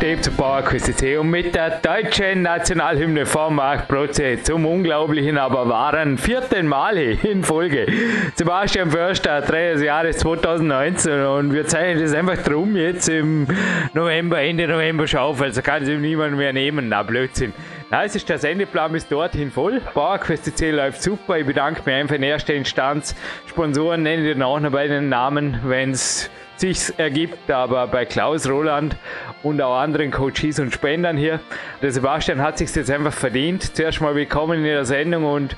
Tape 0.00 0.20
zu 0.20 0.30
PowerQuest 0.30 1.02
und 1.18 1.30
mit 1.30 1.54
der 1.54 1.78
deutschen 1.80 2.42
Nationalhymne 2.42 3.24
von 3.24 3.54
Marc 3.54 3.88
Protze 3.88 4.42
zum 4.42 4.66
unglaublichen, 4.66 5.38
aber 5.38 5.68
wahren 5.70 6.18
vierten 6.18 6.66
Mal 6.66 6.98
in 6.98 7.42
Folge. 7.42 7.86
Sebastian 8.34 8.90
Förster, 8.90 9.42
Trainer 9.42 9.72
des 9.72 9.82
Jahres 9.82 10.18
2019 10.18 11.24
und 11.24 11.54
wir 11.54 11.66
zeichnen 11.66 12.02
das 12.02 12.12
einfach 12.12 12.36
drum 12.36 12.76
jetzt 12.76 13.08
im 13.08 13.46
November, 13.94 14.40
Ende 14.42 14.68
November 14.68 15.06
schon 15.06 15.20
auf, 15.20 15.40
also 15.40 15.62
kann 15.62 15.82
es 15.82 15.88
ihm 15.88 16.02
niemand 16.02 16.36
mehr 16.36 16.52
nehmen, 16.52 16.90
na 16.90 17.02
Blödsinn. 17.02 17.54
Na, 17.90 18.04
es 18.04 18.14
ist 18.14 18.28
der 18.28 18.38
Sendeplan 18.38 18.92
bis 18.92 19.08
dorthin 19.08 19.50
voll. 19.50 19.80
PowerQuest 19.94 20.60
läuft 20.60 21.02
super. 21.02 21.38
Ich 21.38 21.46
bedanke 21.46 21.80
mich 21.86 21.94
einfach 21.94 22.16
in 22.16 22.22
erster 22.22 22.52
Instanz. 22.52 23.14
Sponsoren 23.46 24.02
nenne 24.02 24.26
ich 24.26 24.34
dann 24.34 24.42
auch 24.42 24.60
noch 24.60 24.72
bei 24.72 24.88
den 24.88 25.08
Namen, 25.08 25.60
wenn 25.64 25.92
es 25.92 26.28
sich 26.56 26.98
ergibt, 26.98 27.50
aber 27.50 27.86
bei 27.86 28.04
Klaus 28.04 28.48
Roland 28.48 28.96
und 29.42 29.60
auch 29.60 29.78
anderen 29.78 30.10
Coaches 30.10 30.58
und 30.58 30.72
Spendern 30.72 31.16
hier. 31.16 31.40
Der 31.82 31.92
Sebastian 31.92 32.40
hat 32.40 32.58
sich 32.58 32.74
jetzt 32.74 32.90
einfach 32.90 33.12
verdient. 33.12 33.76
Zuerst 33.76 34.00
mal 34.00 34.14
willkommen 34.14 34.58
in 34.58 34.64
der 34.64 34.84
Sendung 34.84 35.24
und 35.24 35.56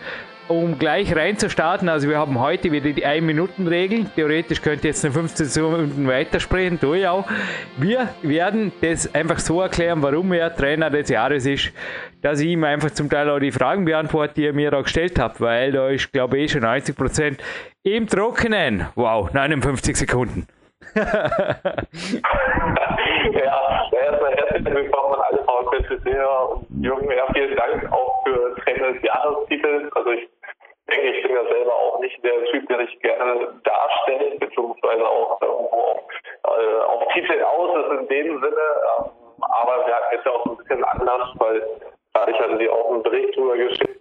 um 0.49 0.79
gleich 0.79 1.15
reinzustarten, 1.15 1.91
also 1.91 2.09
wir 2.09 2.17
haben 2.17 2.41
heute 2.41 2.73
wieder 2.73 2.91
die 2.91 3.07
1-Minuten-Regel. 3.07 4.07
Theoretisch 4.17 4.63
könnt 4.63 4.83
ihr 4.83 4.89
jetzt 4.89 5.05
eine 5.05 5.13
15 5.13 5.63
Minuten 5.63 6.09
weitersprechen, 6.09 6.81
tue 6.81 7.01
ich 7.01 7.07
auch. 7.07 7.27
Wir 7.77 8.09
werden 8.23 8.73
das 8.81 9.15
einfach 9.15 9.39
so 9.41 9.61
erklären, 9.61 10.03
warum 10.03 10.33
er 10.33 10.55
Trainer 10.55 10.89
des 10.89 11.11
Jahres 11.11 11.45
ist, 11.45 11.71
dass 12.23 12.41
ich 12.41 12.49
ihm 12.49 12.65
einfach 12.65 12.91
zum 12.91 13.11
Teil 13.11 13.29
auch 13.29 13.39
die 13.39 13.53
Fragen 13.53 13.85
beantworte, 13.85 14.35
die 14.37 14.45
ihr 14.45 14.55
mir 14.55 14.73
auch 14.73 14.85
gestellt 14.85 15.19
habt, 15.19 15.41
weil 15.41 15.73
da 15.73 15.91
ist, 15.91 16.13
glaube 16.13 16.39
ich, 16.39 16.53
schon 16.53 16.65
90% 16.65 17.37
im 17.83 18.07
Trockenen. 18.07 18.87
Wow, 18.95 19.31
59 19.33 19.97
Sekunden. 19.97 20.47
Ja, 20.95 21.05
erstmal 23.93 24.35
herzlich 24.37 24.65
willkommen 24.65 25.15
an 25.15 25.21
alle 25.29 25.45
VfB-Hörer 25.45 26.51
und 26.53 26.67
Jürgen, 26.85 27.11
ja, 27.11 27.27
vielen 27.33 27.57
Dank 27.57 27.93
auch 27.93 28.25
für 28.25 28.55
Trainer 28.63 28.93
des 28.93 29.03
Jahrestitels. 29.03 29.93
Also 29.95 30.11
ich 30.13 30.29
denke, 30.89 31.09
ich 31.11 31.23
bin 31.23 31.35
ja 31.35 31.45
selber 31.45 31.75
auch 31.75 31.99
nicht 32.01 32.23
der 32.25 32.45
Typ, 32.47 32.69
der 32.69 32.79
sich 32.79 32.99
gerne 33.01 33.61
darstellt, 33.65 34.39
beziehungsweise 34.39 35.07
auch 35.07 35.43
irgendwo 35.43 36.01
äh, 36.45 36.81
auf 36.85 37.09
Titel 37.13 37.43
aus 37.43 37.77
ist 37.77 38.01
in 38.01 38.09
dem 38.09 38.41
Sinne. 38.41 38.67
Ähm, 38.99 39.11
aber 39.41 39.87
wir 39.87 39.95
hatten 39.95 40.15
jetzt 40.15 40.27
ja 40.27 40.33
auch 40.33 40.47
ein 40.47 40.57
bisschen 40.59 40.85
Anlass, 40.85 41.29
weil 41.39 41.67
dadurch 42.15 42.39
hatten 42.39 42.59
sie 42.59 42.71
auch 42.71 42.93
einen 42.93 43.03
Bericht 43.03 43.37
drüber 43.37 43.57
geschickt, 43.57 43.99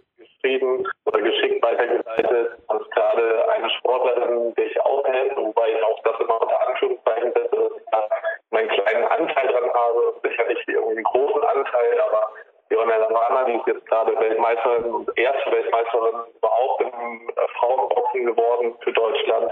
geschrieben 0.48 0.88
oder 1.06 1.22
geschickt 1.22 1.64
weitergeleitet, 1.64 2.58
dass 2.68 2.90
gerade 2.92 3.50
eine 3.50 3.70
Sportlerin 3.72 4.54
dich 4.56 4.80
aufhält, 4.82 5.36
wobei 5.36 5.70
ich 5.70 5.84
auch 5.84 6.00
das 6.04 6.20
immer 6.20 6.42
unter 6.42 6.68
Anführungszeichen 6.68 7.34
setze, 7.34 7.56
dass 7.56 7.78
ich 7.78 7.86
da 7.92 8.10
meinen 8.52 8.70
kleinen 8.70 9.06
Anteil 9.06 9.48
dran 9.48 9.74
habe, 9.74 10.16
sicher 10.24 10.48
nicht 10.48 10.68
irgendwie 10.68 10.96
einen 10.96 11.04
großen 11.04 11.44
Anteil, 11.44 12.02
aber 12.08 12.30
Johanna 12.70 12.98
Lamana, 12.98 13.44
die 13.46 13.54
ist 13.54 13.68
jetzt 13.68 13.86
gerade 13.86 14.20
Weltmeisterin 14.20 14.84
und 14.94 15.18
erste 15.18 15.52
Weltmeisterin 15.52 16.16
überhaupt 16.36 16.82
im 16.82 17.30
äh, 17.30 17.48
Frauenboxen 17.60 18.26
geworden 18.26 18.76
für 18.82 18.92
Deutschland, 18.92 19.52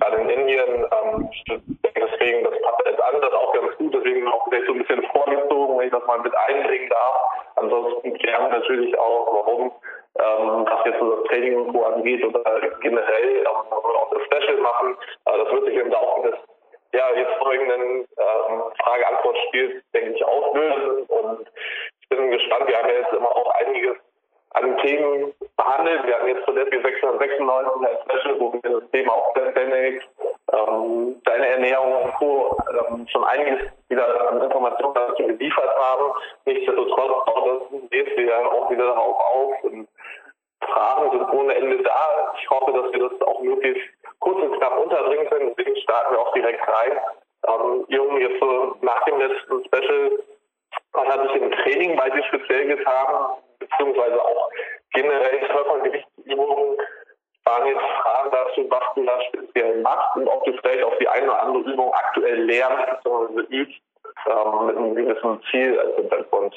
gerade 0.00 0.16
in 0.22 0.30
Indien. 0.30 0.84
Ähm, 0.84 1.30
deswegen, 1.94 2.42
das 2.42 2.60
passt 2.62 2.86
jetzt 2.86 3.02
an, 3.02 3.20
das 3.20 3.32
auch 3.32 3.52
ganz 3.52 3.76
gut, 3.76 3.94
deswegen 3.94 4.26
auch 4.26 4.44
vielleicht 4.48 4.66
so 4.66 4.72
ein 4.72 4.78
bisschen 4.80 5.02
vorgezogen, 5.12 5.78
wenn 5.78 5.86
ich 5.86 5.92
das 5.92 6.04
mal 6.06 6.18
mit 6.18 6.36
einbringen 6.36 6.88
darf. 6.90 7.16
Ansonsten 7.54 8.18
klären 8.18 8.50
wir 8.50 8.58
natürlich 8.58 8.98
auch, 8.98 9.32
warum 9.32 9.72
ähm, 10.18 10.66
was 10.66 10.84
jetzt 10.86 10.98
so 10.98 11.16
das 11.16 11.24
Training 11.28 11.56
und 11.56 11.72
so 11.72 11.84
angeht 11.84 12.24
oder 12.24 12.42
generell, 12.80 13.38
ähm, 13.38 13.46
auch 13.46 14.10
das 14.10 14.22
Special 14.24 14.58
machen. 14.58 14.96
Äh, 15.26 15.38
das 15.38 15.52
wird 15.52 15.66
sich 15.66 15.76
im 15.76 15.90
Laufe 15.90 16.30
des 16.30 16.38
ja, 16.92 17.10
jetzt 17.14 17.34
folgenden 17.38 18.06
ähm, 18.16 18.62
Frage-Antwort-Spiels, 18.82 19.82
denke 19.92 20.10
ich, 20.12 20.24
auflösen. 20.24 21.02
Und 21.08 21.46
ich 22.00 22.08
bin 22.08 22.30
gespannt. 22.30 22.68
Wir 22.68 22.78
haben 22.78 22.88
ja 22.88 22.94
jetzt 22.94 23.12
immer 23.12 23.36
auch 23.36 23.50
einiges 23.56 23.96
an 24.50 24.78
Themen 24.78 25.34
behandelt. 25.56 26.06
Wir 26.06 26.14
hatten 26.14 26.28
jetzt 26.28 26.44
zuletzt 26.46 26.72
die 26.72 26.80
696 26.80 27.86
als 27.86 28.00
Special, 28.02 28.40
wo 28.40 28.52
wir 28.52 28.80
das 28.80 28.90
Thema 28.92 29.12
auch 29.12 29.34
Pandemic, 29.34 30.02
ähm, 30.52 31.20
deine 31.36 31.48
Ernährung 31.48 32.04
und 32.04 32.14
Co. 32.14 32.56
Ähm, 32.70 33.06
schon 33.08 33.24
einiges 33.24 33.68
wieder 33.88 34.30
an 34.30 34.42
Informationen 34.42 34.94
dazu 34.94 35.26
geliefert 35.26 35.70
haben. 35.78 36.12
Nichtsdestotrotz, 36.46 37.16
geht 37.90 38.16
wir 38.16 38.52
auch 38.52 38.70
wieder 38.70 38.86
darauf 38.86 39.18
auf. 39.18 39.64
Und 39.64 39.88
Fragen 40.60 41.10
sind 41.10 41.32
ohne 41.32 41.54
Ende 41.54 41.82
da. 41.82 42.34
Ich 42.40 42.50
hoffe, 42.50 42.72
dass 42.72 42.92
wir 42.92 43.08
das 43.08 43.20
auch 43.22 43.40
möglichst 43.42 43.82
kurz 44.20 44.40
und 44.42 44.56
knapp 44.58 44.78
unterbringen 44.78 45.28
können. 45.28 45.54
Deswegen 45.56 45.76
starten 45.76 46.14
wir 46.14 46.20
auch 46.20 46.32
direkt 46.32 46.66
rein. 46.66 47.00
Ähm, 47.46 47.84
Jungen, 47.88 48.20
jetzt 48.20 48.40
so 48.40 48.76
nach 48.80 49.04
dem 49.04 49.18
letzten 49.18 49.64
Special, 49.66 50.10
was 50.92 51.08
hat 51.08 51.22
sich 51.28 51.42
im 51.42 51.50
Training 51.52 51.96
bei 51.96 52.10
dir 52.10 52.24
speziell 52.24 52.66
getan, 52.66 53.26
beziehungsweise 53.58 54.22
auch 54.22 54.50
generell 54.92 55.38
Körpergewichtsübungen? 55.48 56.76
Waren 57.46 57.76
Fragen 58.02 58.30
dazu, 58.32 58.66
was 58.68 58.82
du 58.96 59.04
da 59.04 59.20
speziell 59.22 59.80
machst 59.80 60.16
und 60.16 60.26
ob 60.26 60.44
du 60.44 60.52
vielleicht 60.58 60.82
auch 60.82 60.98
die 60.98 61.08
eine 61.08 61.26
oder 61.26 61.42
andere 61.42 61.72
Übung 61.72 61.92
aktuell 61.94 62.42
lernst 62.42 63.02
bzw. 63.04 63.40
übst 63.54 63.80
ähm, 64.26 64.66
mit 64.66 64.76
einem 64.76 64.94
gewissen 64.96 65.40
Ziel 65.50 65.78
als 65.78 65.94
Hintergrund. 65.94 66.54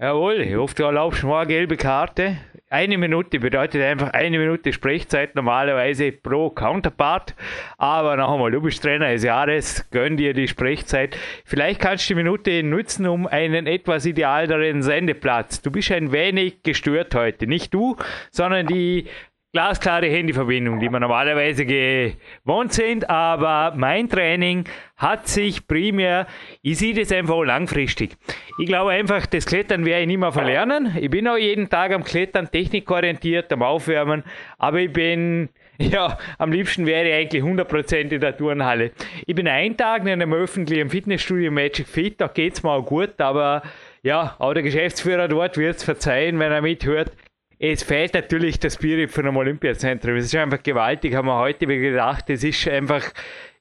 Jawohl, 0.00 0.42
ich 0.42 0.54
hoffe, 0.54 0.76
du 0.76 0.84
erlaubst 0.84 1.24
mir 1.24 1.36
eine 1.36 1.48
gelbe 1.48 1.76
Karte. 1.76 2.36
Eine 2.70 2.98
Minute 2.98 3.40
bedeutet 3.40 3.82
einfach 3.82 4.12
eine 4.12 4.38
Minute 4.38 4.72
Sprechzeit 4.72 5.34
normalerweise 5.34 6.12
pro 6.12 6.50
Counterpart. 6.50 7.34
Aber 7.78 8.16
noch 8.16 8.32
einmal, 8.32 8.52
du 8.52 8.60
bist 8.60 8.80
Trainer 8.80 9.08
des 9.10 9.24
Jahres, 9.24 9.90
gönn 9.90 10.16
dir 10.16 10.34
die 10.34 10.46
Sprechzeit. 10.46 11.16
Vielleicht 11.44 11.80
kannst 11.80 12.08
du 12.08 12.14
die 12.14 12.22
Minute 12.22 12.62
nutzen, 12.62 13.08
um 13.08 13.26
einen 13.26 13.66
etwas 13.66 14.06
idealeren 14.06 14.82
Sendeplatz. 14.82 15.62
Du 15.62 15.72
bist 15.72 15.90
ein 15.90 16.12
wenig 16.12 16.62
gestört 16.62 17.16
heute. 17.16 17.48
Nicht 17.48 17.74
du, 17.74 17.96
sondern 18.30 18.66
die 18.66 19.08
glasklare 19.52 20.06
Handyverbindung, 20.08 20.78
die 20.78 20.90
wir 20.90 21.00
normalerweise 21.00 21.64
gewohnt 21.64 22.72
sind, 22.72 23.08
aber 23.08 23.74
mein 23.76 24.08
Training 24.08 24.64
hat 24.96 25.26
sich 25.26 25.66
primär, 25.66 26.26
ich 26.60 26.78
sehe 26.78 26.94
das 26.94 27.10
einfach 27.12 27.42
langfristig. 27.42 28.16
Ich 28.58 28.66
glaube 28.66 28.90
einfach, 28.90 29.24
das 29.26 29.46
Klettern 29.46 29.86
werde 29.86 30.02
ich 30.02 30.06
nicht 30.08 30.18
mehr 30.18 30.32
verlernen. 30.32 30.94
Ich 31.00 31.08
bin 31.08 31.26
auch 31.28 31.38
jeden 31.38 31.70
Tag 31.70 31.92
am 31.92 32.04
Klettern, 32.04 32.50
technikorientiert, 32.50 33.50
am 33.52 33.62
Aufwärmen, 33.62 34.22
aber 34.58 34.80
ich 34.80 34.92
bin, 34.92 35.48
ja, 35.78 36.18
am 36.36 36.52
liebsten 36.52 36.84
wäre 36.84 37.08
ich 37.08 37.14
eigentlich 37.14 37.42
100% 37.42 38.10
in 38.10 38.20
der 38.20 38.36
Turnhalle. 38.36 38.90
Ich 39.26 39.34
bin 39.34 39.48
einen 39.48 39.78
Tag 39.78 40.02
in 40.02 40.08
einem 40.08 40.34
öffentlichen 40.34 40.90
Fitnessstudio 40.90 41.50
Magic 41.50 41.88
Fit, 41.88 42.20
da 42.20 42.26
geht 42.26 42.52
es 42.52 42.62
mir 42.62 42.70
auch 42.70 42.84
gut, 42.84 43.18
aber 43.18 43.62
ja, 44.02 44.36
auch 44.38 44.52
der 44.52 44.62
Geschäftsführer 44.62 45.26
dort 45.26 45.56
wird 45.56 45.76
es 45.76 45.84
verzeihen, 45.84 46.38
wenn 46.38 46.52
er 46.52 46.60
mithört 46.60 47.12
es 47.58 47.82
fehlt 47.82 48.14
natürlich 48.14 48.60
das 48.60 48.74
Spirit 48.74 49.10
von 49.10 49.26
einem 49.26 49.36
Olympiazentrum. 49.36 50.14
Es 50.16 50.26
ist 50.26 50.36
einfach 50.36 50.62
gewaltig, 50.62 51.14
haben 51.14 51.26
wir 51.26 51.38
heute 51.38 51.66
gedacht. 51.66 52.30
Es 52.30 52.44
ist 52.44 52.68
einfach 52.68 53.12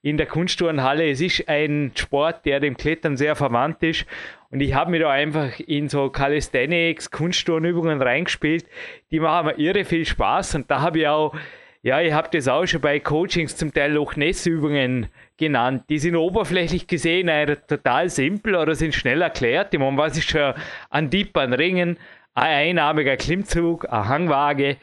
in 0.03 0.17
der 0.17 0.27
Kunstturnhalle, 0.27 1.09
es 1.09 1.19
ist 1.19 1.49
ein 1.49 1.91
Sport, 1.95 2.45
der 2.45 2.59
dem 2.59 2.77
Klettern 2.77 3.17
sehr 3.17 3.35
verwandt 3.35 3.81
ist. 3.81 4.05
Und 4.51 4.61
ich 4.61 4.75
habe 4.75 4.91
mir 4.91 4.99
da 4.99 5.09
einfach 5.09 5.59
in 5.59 5.89
so 5.89 6.09
Calisthenics, 6.09 7.09
Kunstturnübungen 7.09 8.01
reingespielt. 8.01 8.65
Die 9.11 9.19
machen 9.19 9.47
mir 9.47 9.57
irre 9.57 9.83
viel 9.83 10.05
Spaß. 10.05 10.55
Und 10.55 10.69
da 10.69 10.81
habe 10.81 10.99
ich 10.99 11.07
auch, 11.07 11.35
ja, 11.81 11.99
ich 11.99 12.13
habe 12.13 12.29
das 12.31 12.47
auch 12.47 12.65
schon 12.65 12.81
bei 12.81 12.99
Coachings 12.99 13.57
zum 13.57 13.73
Teil 13.73 13.93
Loch 13.93 14.15
Ness-Übungen 14.15 15.07
genannt. 15.37 15.85
Die 15.89 15.99
sind 15.99 16.15
oberflächlich 16.15 16.87
gesehen 16.87 17.29
total 17.67 18.09
simpel 18.09 18.55
oder 18.55 18.75
sind 18.75 18.93
schnell 18.93 19.21
erklärt. 19.21 19.73
Ich 19.73 19.79
meine, 19.79 19.97
was 19.97 20.17
ist 20.17 20.29
schon 20.29 20.53
an 20.91 21.09
Deep, 21.09 21.35
an 21.35 21.53
Ringen, 21.53 21.97
ein 22.37 22.77
einarmiger 22.77 23.17
Klimmzug, 23.17 23.91
eine 23.91 24.07
Hangwaage. 24.07 24.77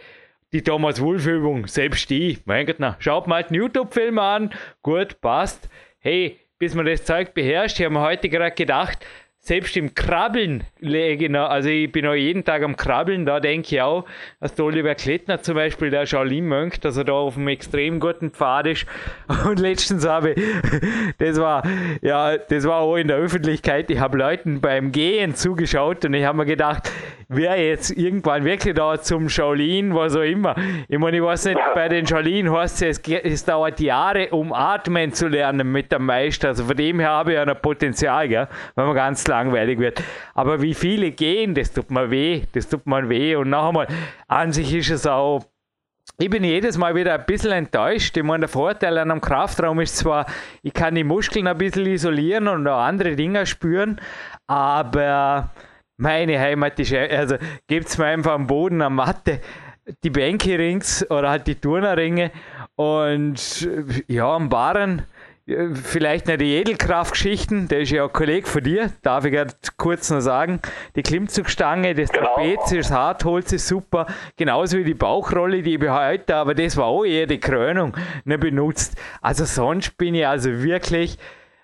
die 0.52 0.62
Thomas 0.62 1.00
Wolf 1.00 1.26
Übung, 1.26 1.66
selbst 1.66 2.10
die, 2.10 2.38
mein 2.44 2.64
Gott, 2.66 2.76
na, 2.78 2.96
schaut 3.00 3.26
mal 3.26 3.42
den 3.42 3.54
YouTube-Film 3.54 4.18
an, 4.20 4.50
gut, 4.82 5.20
passt. 5.20 5.68
Hey, 5.98 6.38
bis 6.58 6.74
man 6.74 6.86
das 6.86 7.04
Zeug 7.04 7.34
beherrscht, 7.34 7.78
ich 7.78 7.84
habe 7.84 7.94
mir 7.94 8.02
heute 8.02 8.28
gerade 8.28 8.54
gedacht, 8.54 9.04
selbst 9.44 9.76
im 9.76 9.94
Krabbeln 9.94 10.64
lege 10.80 11.26
ich 11.26 11.36
also 11.36 11.68
ich 11.68 11.92
bin 11.92 12.06
auch 12.06 12.14
jeden 12.14 12.44
Tag 12.44 12.62
am 12.62 12.76
Krabbeln, 12.76 13.26
da 13.26 13.40
denke 13.40 13.74
ich 13.74 13.82
auch, 13.82 14.06
dass 14.40 14.54
der 14.54 14.64
Oliver 14.64 14.94
Klettner 14.94 15.42
zum 15.42 15.54
Beispiel, 15.54 15.90
der 15.90 16.06
Shaolin 16.06 16.46
Mönch, 16.46 16.80
dass 16.80 16.96
er 16.96 17.04
da 17.04 17.12
auf 17.12 17.36
einem 17.36 17.48
extrem 17.48 18.00
guten 18.00 18.30
Pfad 18.30 18.66
ist. 18.68 18.86
Und 19.44 19.60
letztens 19.60 20.08
habe 20.08 20.30
ich, 20.30 20.42
das 21.18 21.38
war, 21.38 21.62
ja, 22.00 22.38
das 22.38 22.64
war 22.64 22.78
auch 22.78 22.96
in 22.96 23.08
der 23.08 23.18
Öffentlichkeit, 23.18 23.90
ich 23.90 23.98
habe 23.98 24.16
Leuten 24.16 24.62
beim 24.62 24.92
Gehen 24.92 25.34
zugeschaut 25.34 26.06
und 26.06 26.14
ich 26.14 26.24
habe 26.24 26.38
mir 26.38 26.46
gedacht, 26.46 26.90
wer 27.28 27.60
jetzt 27.62 27.90
irgendwann 27.90 28.44
wirklich 28.44 28.74
da 28.74 29.00
zum 29.00 29.28
Shaolin, 29.28 29.94
was 29.94 30.16
auch 30.16 30.22
immer. 30.22 30.54
Ich 30.88 30.98
meine, 30.98 31.16
ich 31.16 31.22
weiß 31.22 31.46
nicht, 31.46 31.60
bei 31.74 31.88
den 31.88 32.06
Shaolin 32.06 32.50
heißt 32.50 32.82
es, 32.82 32.98
es 32.98 33.44
dauert 33.44 33.80
Jahre, 33.80 34.28
um 34.30 34.52
atmen 34.52 35.12
zu 35.12 35.28
lernen 35.28 35.70
mit 35.70 35.92
dem 35.92 36.06
Meister. 36.06 36.48
Also 36.48 36.64
von 36.64 36.76
dem 36.76 37.00
her 37.00 37.10
habe 37.10 37.32
ich 37.32 37.36
ja 37.36 37.42
ein 37.42 37.60
Potenzial, 37.60 38.28
gell, 38.28 38.48
wenn 38.74 38.86
man 38.86 38.94
ganz 38.94 39.24
langweilig 39.34 39.78
wird. 39.78 40.02
Aber 40.34 40.62
wie 40.62 40.74
viele 40.74 41.10
gehen, 41.10 41.54
das 41.54 41.72
tut 41.72 41.90
mir 41.90 42.10
weh, 42.10 42.42
das 42.52 42.68
tut 42.68 42.86
mir 42.86 43.08
weh. 43.08 43.34
Und 43.36 43.50
noch 43.50 43.68
einmal, 43.68 43.88
an 44.28 44.52
sich 44.52 44.72
ist 44.74 44.90
es 44.90 45.06
auch 45.06 45.44
ich 46.18 46.30
bin 46.30 46.44
jedes 46.44 46.78
Mal 46.78 46.94
wieder 46.94 47.14
ein 47.14 47.26
bisschen 47.26 47.50
enttäuscht. 47.50 48.16
Ich 48.16 48.22
meine, 48.22 48.40
der 48.40 48.48
Vorteil 48.48 48.98
an 48.98 49.10
einem 49.10 49.20
Kraftraum 49.20 49.80
ist 49.80 49.96
zwar, 49.96 50.26
ich 50.62 50.72
kann 50.72 50.94
die 50.94 51.02
Muskeln 51.02 51.46
ein 51.46 51.58
bisschen 51.58 51.86
isolieren 51.86 52.46
und 52.46 52.68
auch 52.68 52.78
andere 52.78 53.16
Dinge 53.16 53.46
spüren, 53.46 54.00
aber 54.46 55.50
meine 55.96 56.38
Heimat 56.38 56.78
ist, 56.78 56.92
also 56.92 57.36
gibt 57.66 57.88
es 57.88 57.98
mir 57.98 58.06
einfach 58.06 58.32
am 58.32 58.46
Boden, 58.46 58.82
am 58.82 58.96
Matte, 58.96 59.40
die 60.04 60.10
Bänke 60.10 60.58
rings 60.58 61.08
oder 61.10 61.30
halt 61.30 61.46
die 61.46 61.56
Turnerringe 61.56 62.30
und 62.76 63.68
ja, 64.06 64.36
am 64.36 64.48
Barren 64.48 65.02
vielleicht 65.46 66.26
nicht 66.26 66.40
die 66.40 66.54
Edelkraftgeschichten, 66.54 67.68
der 67.68 67.80
ist 67.80 67.90
ja 67.90 68.04
auch 68.04 68.12
Kollege 68.12 68.46
von 68.46 68.62
dir, 68.62 68.90
darf 69.02 69.26
ich 69.26 69.32
gerade 69.32 69.52
kurz 69.76 70.10
noch 70.10 70.20
sagen. 70.20 70.60
Die 70.96 71.02
Klimmzugstange, 71.02 71.94
das 71.94 72.10
genau. 72.10 72.34
Trapez, 72.34 72.70
das 72.70 72.90
Hartholz 72.90 73.52
ist 73.52 73.68
super, 73.68 74.06
genauso 74.36 74.78
wie 74.78 74.84
die 74.84 74.94
Bauchrolle, 74.94 75.62
die 75.62 75.74
ich 75.74 75.88
heute, 75.88 76.36
aber 76.36 76.54
das 76.54 76.76
war 76.76 76.86
auch 76.86 77.04
eher 77.04 77.26
die 77.26 77.40
Krönung, 77.40 77.94
nicht 78.24 78.40
benutzt. 78.40 78.96
Also 79.20 79.44
sonst 79.44 79.98
bin 79.98 80.14
ich 80.14 80.26
also 80.26 80.62
wirklich 80.62 81.18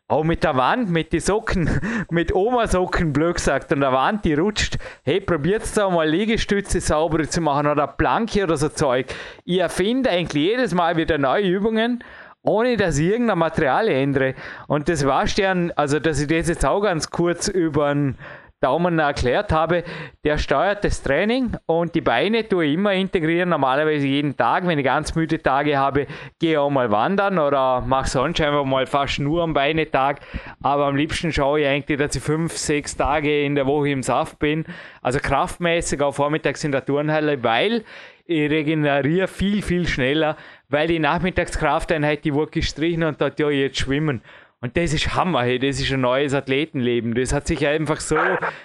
auch 0.09 0.25
mit 0.25 0.43
der 0.43 0.57
Wand, 0.57 0.91
mit 0.91 1.13
den 1.13 1.21
Socken, 1.21 1.71
mit 2.11 2.35
Oma-Socken, 2.35 3.13
blöd 3.13 3.37
gesagt, 3.37 3.73
und 3.73 3.81
der 3.81 3.93
Wand, 3.93 4.25
die 4.25 4.35
rutscht. 4.35 4.77
Hey, 5.05 5.21
probiert 5.21 5.63
da 5.77 5.89
mal 5.89 6.09
Liegestütze 6.09 6.81
sauber 6.81 7.27
zu 7.29 7.41
machen 7.41 7.69
oder 7.69 7.87
Planke 7.87 8.43
oder 8.43 8.57
so 8.57 8.69
Zeug. 8.69 9.07
Ich 9.45 9.59
erfinde 9.59 10.11
eigentlich 10.11 10.43
jedes 10.43 10.75
Mal 10.75 10.97
wieder 10.97 11.17
neue 11.17 11.47
Übungen, 11.47 12.03
ohne 12.43 12.77
dass 12.77 12.99
ich 12.99 13.09
irgendein 13.09 13.39
Material 13.39 13.89
ändere. 13.89 14.35
Und 14.67 14.89
das 14.89 15.07
war 15.07 15.25
dann, 15.37 15.73
also 15.77 15.99
dass 15.99 16.21
ich 16.21 16.29
das 16.29 16.49
jetzt 16.49 16.65
auch 16.65 16.81
ganz 16.81 17.11
kurz 17.11 17.49
über 17.49 17.87
einen 17.87 18.19
Daumen 18.61 18.99
erklärt 18.99 19.53
habe, 19.53 19.85
der 20.23 20.37
steuert 20.37 20.85
das 20.85 21.03
Training 21.03 21.57
und 21.65 21.95
die 21.95 22.03
Beine 22.03 22.47
tue 22.47 22.67
ich 22.67 22.75
immer 22.75 22.93
integrieren, 22.93 23.49
normalerweise 23.49 24.07
jeden 24.07 24.37
Tag. 24.37 24.67
Wenn 24.67 24.79
ich 24.79 24.85
ganz 24.85 25.15
müde 25.15 25.43
Tage 25.43 25.79
habe, 25.79 26.07
gehe 26.39 26.53
ich 26.53 26.59
auch 26.59 26.69
mal 26.69 26.91
wandern 26.91 27.39
oder 27.39 27.81
mache 27.81 28.11
sonst 28.11 28.39
einfach 28.43 28.67
mal 28.67 28.87
fast 28.87 29.19
nur 29.19 29.43
am 29.43 29.55
Beinetag. 29.55 30.21
Aber 30.63 30.87
am 30.87 30.97
liebsten 30.97 31.33
schaue 31.33 31.61
ich 31.61 31.67
eigentlich, 31.67 31.99
dass 31.99 32.15
ich 32.15 32.23
fünf, 32.23 32.55
sechs 32.55 32.95
Tage 32.95 33.45
in 33.45 33.55
der 33.55 33.65
Woche 33.65 33.89
im 33.89 34.03
Saft 34.03 34.39
bin. 34.39 34.67
Also 35.01 35.21
kraftmäßig 35.21 36.03
auch 36.03 36.13
vormittags 36.13 36.63
in 36.63 36.73
der 36.73 36.85
Turnhalle, 36.85 37.43
weil 37.43 37.83
ich 38.27 38.51
regeneriere 38.51 39.27
viel, 39.27 39.63
viel 39.63 39.89
schneller, 39.89 40.37
weil 40.71 40.89
die 40.89 40.99
Nachmittagskrafteinheit, 40.99 42.25
die 42.25 42.33
wurde 42.33 42.53
gestrichen 42.53 43.03
und 43.03 43.21
dort 43.21 43.39
ja 43.39 43.51
jetzt 43.51 43.79
schwimmen. 43.79 44.23
Und 44.63 44.77
das 44.77 44.93
ist 44.93 45.15
Hammer, 45.15 45.43
hey, 45.43 45.59
das 45.59 45.81
ist 45.81 45.91
ein 45.91 46.03
neues 46.03 46.35
Athletenleben. 46.35 47.15
Das 47.15 47.33
hat 47.33 47.47
sich 47.47 47.67
einfach 47.67 47.99
so, 47.99 48.19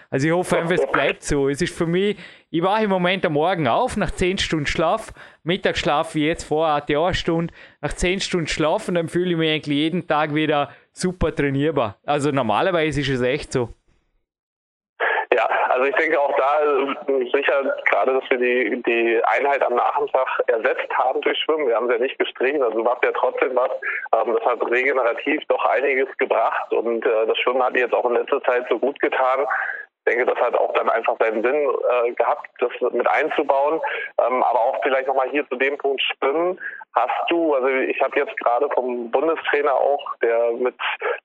also 0.10 0.28
ich 0.28 0.34
hoffe 0.34 0.58
einfach, 0.58 0.76
es 0.76 0.92
bleibt 0.92 1.24
so. 1.24 1.48
Es 1.48 1.62
ist 1.62 1.74
für 1.74 1.86
mich, 1.86 2.18
ich 2.50 2.62
wache 2.62 2.84
im 2.84 2.90
Moment 2.90 3.26
am 3.26 3.34
Morgen 3.34 3.68
auf, 3.68 3.96
nach 3.96 4.12
10 4.12 4.38
Stunden 4.40 4.66
Schlaf, 4.66 5.14
Mittagsschlaf 5.44 6.14
wie 6.14 6.26
jetzt 6.26 6.44
vor 6.44 6.68
ATA 6.68 7.14
Stunde, 7.14 7.54
nach 7.82 7.94
10 7.94 8.20
Stunden 8.20 8.48
Schlaf 8.48 8.90
und 8.90 8.96
dann 8.96 9.08
fühle 9.08 9.32
ich 9.32 9.38
mich 9.38 9.50
eigentlich 9.50 9.78
jeden 9.78 10.06
Tag 10.06 10.36
wieder 10.36 10.70
super 10.92 11.34
trainierbar. 11.34 11.98
Also 12.06 12.30
normalerweise 12.32 13.00
ist 13.00 13.10
es 13.10 13.22
echt 13.22 13.54
so. 13.54 13.70
Also 15.76 15.88
ich 15.90 15.96
denke 15.98 16.18
auch 16.18 16.34
da 16.38 16.62
sicher 17.34 17.76
gerade, 17.90 18.14
dass 18.14 18.30
wir 18.30 18.38
die, 18.38 18.82
die 18.84 19.22
Einheit 19.26 19.62
am 19.62 19.76
Nachmittag 19.76 20.26
ersetzt 20.48 20.90
haben 20.98 21.20
durch 21.20 21.38
Schwimmen. 21.40 21.68
Wir 21.68 21.76
haben 21.76 21.88
sie 21.88 21.96
ja 21.96 22.00
nicht 22.00 22.18
gestrichen, 22.18 22.64
also 22.64 22.82
macht 22.82 23.04
ja 23.04 23.12
trotzdem 23.12 23.54
was. 23.58 23.72
Ähm, 24.14 24.34
das 24.34 24.46
hat 24.46 24.72
regenerativ 24.72 25.44
doch 25.50 25.66
einiges 25.66 26.08
gebracht 26.18 26.72
und 26.72 27.06
äh, 27.06 27.28
das 27.28 27.38
Schwimmen 27.40 27.62
hat 27.62 27.76
jetzt 27.76 27.94
auch 27.94 28.06
in 28.06 28.16
letzter 28.16 28.42
Zeit 28.44 28.66
so 28.70 28.80
gut 28.80 28.98
getan 29.02 29.46
denke, 30.06 30.26
das 30.26 30.40
hat 30.40 30.56
auch 30.56 30.74
dann 30.74 30.90
einfach 30.90 31.16
seinen 31.20 31.44
Sinn 31.44 31.56
äh, 31.56 32.12
gehabt, 32.14 32.48
das 32.60 32.72
mit 32.92 33.10
einzubauen. 33.10 33.82
Ähm, 34.26 34.44
aber 34.44 34.60
auch 34.60 34.80
vielleicht 34.84 35.08
nochmal 35.08 35.30
hier 35.30 35.48
zu 35.50 35.56
dem 35.56 35.78
Punkt 35.78 36.02
Schwimmen. 36.02 36.60
Hast 36.94 37.30
du, 37.30 37.54
also 37.54 37.68
ich 37.68 38.02
habe 38.02 38.18
jetzt 38.18 38.38
gerade 38.38 38.70
vom 38.74 39.12
Bundestrainer 39.12 39.74
auch, 39.74 40.16
der 40.22 40.52
mit 40.54 40.76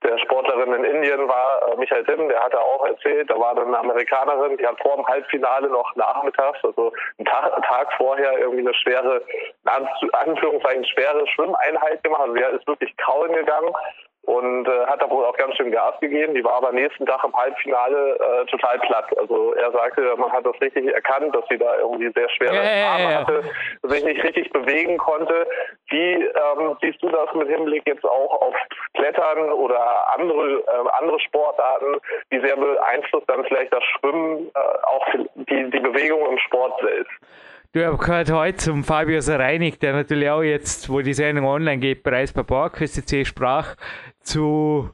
der 0.03 0.17
Sportlerin 0.17 0.73
in 0.73 0.83
Indien 0.83 1.29
war, 1.29 1.71
äh, 1.71 1.77
Michael 1.77 2.05
Sim, 2.07 2.27
der 2.27 2.43
hatte 2.43 2.59
auch 2.59 2.85
erzählt, 2.85 3.29
da 3.29 3.39
war 3.39 3.55
dann 3.55 3.67
eine 3.67 3.79
Amerikanerin, 3.79 4.57
die 4.57 4.67
hat 4.67 4.81
vor 4.81 4.97
dem 4.97 5.07
Halbfinale 5.07 5.69
noch 5.69 5.95
nachmittags, 5.95 6.59
also 6.63 6.91
einen 7.17 7.25
Tag, 7.25 7.63
Tag 7.63 7.93
vorher 7.97 8.37
irgendwie 8.39 8.67
eine 8.67 8.73
schwere, 8.73 9.21
in 9.63 10.09
Anführungszeichen 10.11 10.85
schwere 10.85 11.25
Schwimmeinheit 11.27 12.03
gemacht. 12.03 12.21
Also 12.21 12.33
der 12.33 12.49
ist 12.49 12.67
wirklich 12.67 12.95
kauen 12.97 13.31
gegangen 13.31 13.71
und 14.23 14.67
äh, 14.67 14.85
hat 14.85 15.01
da 15.01 15.09
wohl 15.09 15.25
auch 15.25 15.35
ganz 15.37 15.55
schön 15.55 15.71
Gas 15.71 15.99
gegeben. 15.99 16.35
Die 16.35 16.43
war 16.43 16.53
aber 16.53 16.71
nächsten 16.71 17.05
Tag 17.05 17.23
im 17.23 17.33
Halbfinale 17.33 18.17
äh, 18.19 18.45
total 18.45 18.77
platt. 18.79 19.05
Also 19.17 19.53
er 19.53 19.71
sagte, 19.71 20.15
man 20.17 20.31
hat 20.31 20.45
das 20.45 20.59
richtig 20.61 20.93
erkannt, 20.93 21.35
dass 21.35 21.43
sie 21.49 21.57
da 21.57 21.77
irgendwie 21.79 22.11
sehr 22.13 22.29
schwere 22.29 22.53
ja, 22.55 22.91
Arme 22.91 23.17
hatte, 23.17 23.43
sich 23.83 24.03
nicht 24.03 24.23
richtig 24.23 24.51
bewegen 24.51 24.97
konnte. 24.97 25.47
Wie 25.89 26.13
ähm, 26.13 26.77
siehst 26.81 27.01
du 27.01 27.09
das 27.09 27.33
mit 27.33 27.47
Hinblick 27.47 27.87
jetzt 27.87 28.05
auch 28.05 28.41
auf 28.41 28.55
Klettern 28.93 29.51
oder 29.53 30.13
andere 30.15 30.59
äh, 30.59 30.89
andere 30.99 31.19
Sportarten? 31.19 31.99
Wie 32.29 32.39
sehr 32.41 32.55
beeinflusst 32.55 33.27
dann 33.27 33.43
vielleicht 33.45 33.73
das 33.73 33.83
Schwimmen 33.83 34.51
äh, 34.53 34.59
auch 34.83 35.07
die, 35.35 35.69
die 35.69 35.79
Bewegung 35.79 36.29
im 36.29 36.37
Sport 36.37 36.79
selbst? 36.81 37.11
Du 37.73 37.85
hast 37.85 37.99
gehört 37.99 38.29
heute 38.29 38.57
zum 38.57 38.83
Fabio 38.83 39.21
Sareinig, 39.21 39.79
der 39.79 39.93
natürlich 39.93 40.29
auch 40.29 40.41
jetzt, 40.41 40.89
wo 40.89 40.99
die 40.99 41.13
Sendung 41.13 41.45
online 41.45 41.77
geht, 41.77 42.03
bereits 42.03 42.33
bei 42.33 42.43
PowerQuest 42.43 43.25
sprach, 43.25 43.77
zu 44.19 44.89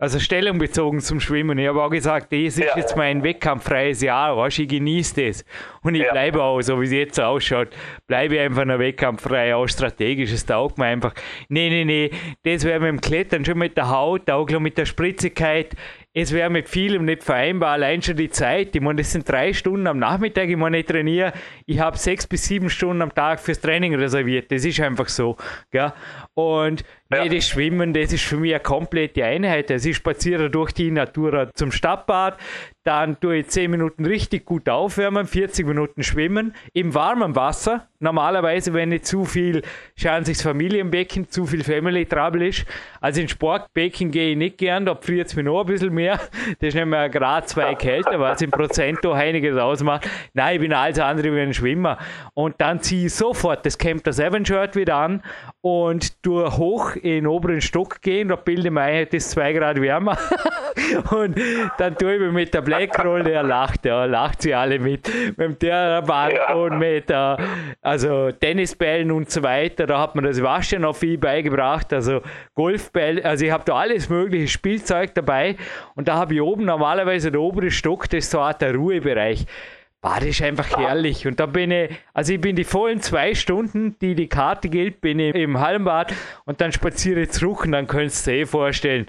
also 0.00 0.20
Stellung 0.20 0.58
bezogen 0.58 1.00
zum 1.00 1.18
Schwimmen. 1.18 1.58
Ich 1.58 1.66
habe 1.66 1.82
auch 1.82 1.90
gesagt, 1.90 2.32
das 2.32 2.38
ist 2.38 2.58
ja. 2.58 2.76
jetzt 2.76 2.96
mein 2.96 3.24
wettkampffreies 3.24 4.00
Jahr, 4.02 4.36
weißt, 4.36 4.60
ich 4.60 4.68
genieße 4.68 5.26
das. 5.26 5.44
Und 5.82 5.96
ich 5.96 6.02
ja. 6.02 6.12
bleibe 6.12 6.40
auch, 6.40 6.60
so 6.60 6.80
wie 6.80 6.84
es 6.84 6.92
jetzt 6.92 7.18
ausschaut, 7.18 7.68
bleibe 8.06 8.38
einfach 8.40 8.64
noch 8.64 8.78
wettkampffrei, 8.78 9.56
auch 9.56 9.66
strategisch, 9.66 10.30
es 10.30 10.46
taugt 10.46 10.78
mir 10.78 10.84
einfach. 10.84 11.14
Nee, 11.48 11.68
nee, 11.68 11.84
nee, 11.84 12.10
das 12.44 12.64
wäre 12.64 12.78
mit 12.78 12.88
dem 12.90 13.00
Klettern 13.00 13.44
schon 13.44 13.58
mit 13.58 13.76
der 13.76 13.88
Haut, 13.90 14.30
auch 14.30 14.48
mit 14.60 14.78
der 14.78 14.84
Spritzigkeit, 14.84 15.74
es 16.20 16.32
wäre 16.32 16.50
mit 16.50 16.68
vielem 16.68 17.04
nicht 17.04 17.22
vereinbar, 17.22 17.70
allein 17.70 18.02
schon 18.02 18.16
die 18.16 18.28
Zeit. 18.28 18.74
Ich 18.74 18.82
meine, 18.82 19.02
das 19.02 19.12
sind 19.12 19.28
drei 19.28 19.52
Stunden 19.52 19.86
am 19.86 19.98
Nachmittag, 19.98 20.48
ich 20.48 20.56
meine, 20.56 20.78
ich 20.78 20.86
trainiere, 20.86 21.32
ich 21.64 21.78
habe 21.78 21.96
sechs 21.96 22.26
bis 22.26 22.44
sieben 22.44 22.70
Stunden 22.70 23.02
am 23.02 23.14
Tag 23.14 23.38
fürs 23.38 23.60
Training 23.60 23.94
reserviert. 23.94 24.50
Das 24.50 24.64
ist 24.64 24.80
einfach 24.80 25.08
so. 25.08 25.36
Gell? 25.70 25.92
Und 26.34 26.84
ja. 27.10 27.28
das 27.28 27.48
Schwimmen, 27.48 27.94
das 27.94 28.12
ist 28.12 28.24
für 28.24 28.36
mich 28.36 28.52
eine 28.52 28.62
komplette 28.62 29.24
Einheit. 29.24 29.70
Also 29.70 29.88
ich 29.88 29.96
spaziere 29.96 30.50
durch 30.50 30.72
die 30.72 30.90
Natur 30.90 31.50
zum 31.54 31.72
Stadtbad, 31.72 32.38
dann 32.84 33.20
tue 33.20 33.38
ich 33.38 33.48
10 33.48 33.70
Minuten 33.70 34.06
richtig 34.06 34.46
gut 34.46 34.68
aufwärmen, 34.68 35.26
40 35.26 35.66
Minuten 35.66 36.02
schwimmen 36.02 36.54
im 36.72 36.94
warmen 36.94 37.36
Wasser. 37.36 37.86
Normalerweise, 38.00 38.72
wenn 38.72 38.90
nicht 38.90 39.04
zu 39.04 39.24
viel, 39.24 39.62
schauen 39.96 40.24
sich 40.24 40.38
das 40.38 40.44
Familienbecken, 40.44 41.28
zu 41.28 41.44
viel 41.44 41.64
Family 41.64 42.06
Trouble 42.06 42.46
ist. 42.46 42.64
Also 43.00 43.20
in 43.20 43.28
Sportbecken 43.28 44.10
gehe 44.10 44.30
ich 44.30 44.36
nicht 44.36 44.56
gern, 44.56 44.86
da 44.86 44.94
friert 44.94 45.28
es 45.28 45.36
mir 45.36 45.42
noch 45.42 45.60
ein 45.60 45.66
bisschen 45.66 45.92
mehr. 45.92 46.18
Das 46.60 46.68
ist 46.68 46.74
nicht 46.74 46.86
mehr 46.86 47.08
Grad 47.10 47.48
2 47.48 47.74
kälter, 47.74 48.18
was 48.20 48.40
im 48.40 48.50
Prozent 48.50 49.04
auch 49.04 49.14
einiges 49.14 49.56
ausmacht. 49.56 50.08
Nein, 50.32 50.54
ich 50.54 50.60
bin 50.60 50.72
alles 50.72 50.98
andere 50.98 51.34
wie 51.34 51.40
ein 51.40 51.52
Schwimmer. 51.52 51.98
Und 52.34 52.54
dann 52.58 52.80
ziehe 52.80 53.06
ich 53.06 53.14
sofort 53.14 53.66
das 53.66 53.76
Camp 53.76 54.04
der 54.04 54.12
Seven 54.12 54.46
Shirt 54.46 54.76
wieder 54.76 54.96
an 54.96 55.22
und 55.60 56.22
tue 56.22 56.56
hoch 56.56 56.96
in 56.98 57.14
den 57.14 57.26
oberen 57.26 57.60
Stock 57.60 58.00
gehen, 58.02 58.28
da 58.28 58.36
bilde 58.36 58.68
ich 58.68 58.70
mir 58.70 58.82
ein, 58.82 59.06
das 59.06 59.24
ist 59.24 59.30
2 59.30 59.52
Grad 59.54 59.80
wärmer. 59.80 60.18
und 61.10 61.38
dann 61.78 61.96
tue 61.96 62.14
ich 62.14 62.20
mir 62.20 62.32
mit 62.32 62.54
der 62.54 62.62
Blackroll, 62.62 63.26
er 63.26 63.42
lacht, 63.42 63.84
ja, 63.84 64.04
lacht 64.04 64.42
sie 64.42 64.54
alle 64.54 64.78
mit, 64.78 65.10
mit 65.36 65.38
dem 65.38 65.58
Terraband 65.58 66.34
ja. 66.34 66.54
und 66.54 66.78
mit 66.78 67.10
äh, 67.10 67.36
also 67.82 68.30
Tennisbällen 68.32 69.10
und 69.10 69.30
so 69.30 69.42
weiter. 69.42 69.86
Da 69.86 70.00
hat 70.00 70.14
man 70.14 70.24
das 70.24 70.42
Waschen 70.42 70.82
noch 70.82 70.96
viel 70.96 71.18
beigebracht, 71.18 71.92
also 71.92 72.20
Golfbälle, 72.54 73.24
also 73.24 73.44
ich 73.44 73.50
habe 73.50 73.64
da 73.64 73.74
alles 73.74 74.08
mögliche 74.08 74.48
Spielzeug 74.48 75.14
dabei 75.14 75.56
und 75.94 76.08
da 76.08 76.14
habe 76.14 76.34
ich 76.34 76.40
oben 76.40 76.64
normalerweise 76.64 77.30
der 77.30 77.40
obere 77.40 77.70
Stock, 77.70 78.08
das 78.10 78.24
ist 78.24 78.30
so 78.30 78.38
eine 78.38 78.48
Art 78.48 78.62
der 78.62 78.74
Ruhebereich 78.74 79.46
war 80.00 80.20
das 80.20 80.40
einfach 80.42 80.76
herrlich. 80.76 81.26
Und 81.26 81.40
da 81.40 81.46
bin 81.46 81.70
ich, 81.70 81.90
also 82.14 82.32
ich 82.32 82.40
bin 82.40 82.56
die 82.56 82.64
vollen 82.64 83.00
zwei 83.00 83.34
Stunden, 83.34 83.98
die 83.98 84.14
die 84.14 84.28
Karte 84.28 84.68
gilt, 84.68 85.00
bin 85.00 85.18
ich 85.18 85.34
im 85.34 85.58
Hallenbad 85.58 86.14
und 86.44 86.60
dann 86.60 86.72
spaziere 86.72 87.22
ich 87.22 87.30
zurück 87.30 87.64
und 87.64 87.72
dann 87.72 87.86
könntest 87.86 88.26
du 88.26 88.30
dir 88.30 88.38
eh 88.38 88.46
vorstellen, 88.46 89.06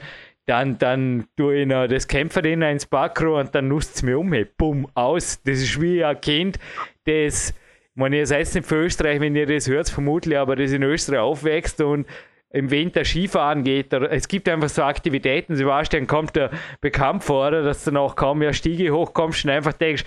dann, 0.48 0.80
dann 0.80 1.28
tue 1.38 1.62
ich 1.62 1.68
noch 1.68 1.86
das 1.86 2.08
Kämpferdiener 2.08 2.72
ins 2.72 2.88
Backrohr 2.88 3.40
und 3.40 3.54
dann 3.54 3.68
nutzt 3.68 3.98
es 3.98 4.04
mir 4.04 4.18
um. 4.18 4.34
Hey, 4.34 4.48
bumm, 4.58 4.88
aus. 4.96 5.42
Das 5.44 5.60
ist 5.60 5.80
wie 5.80 6.04
ein 6.04 6.20
Kind, 6.22 6.58
das, 7.06 7.52
ich 7.52 7.56
meine, 7.96 8.18
ihr 8.18 8.26
seid 8.26 8.54
nicht 8.56 8.68
für 8.68 8.78
Österreich, 8.78 9.20
wenn 9.20 9.36
ihr 9.36 9.46
das 9.46 9.68
hört, 9.68 9.90
vermutlich, 9.90 10.38
aber 10.40 10.56
das 10.56 10.72
in 10.72 10.82
Österreich 10.82 11.20
aufwächst 11.20 11.82
und 11.82 12.08
im 12.52 12.72
Winter 12.72 13.06
Skifahren 13.06 13.64
geht. 13.64 13.94
Es 13.94 14.28
gibt 14.28 14.50
einfach 14.50 14.70
so 14.70 14.82
Aktivitäten, 14.82 15.56
sie 15.56 15.68
weißt, 15.68 15.94
dann 15.94 16.08
kommt 16.08 16.36
der 16.36 16.50
bekannt 16.82 17.24
vor, 17.24 17.52
dass 17.52 17.84
du 17.84 17.92
noch 17.92 18.16
kaum 18.16 18.40
mehr 18.40 18.54
Stiege 18.54 18.92
hochkommst 18.92 19.46
und 19.46 19.52
einfach 19.52 19.74
denkst, 19.74 20.04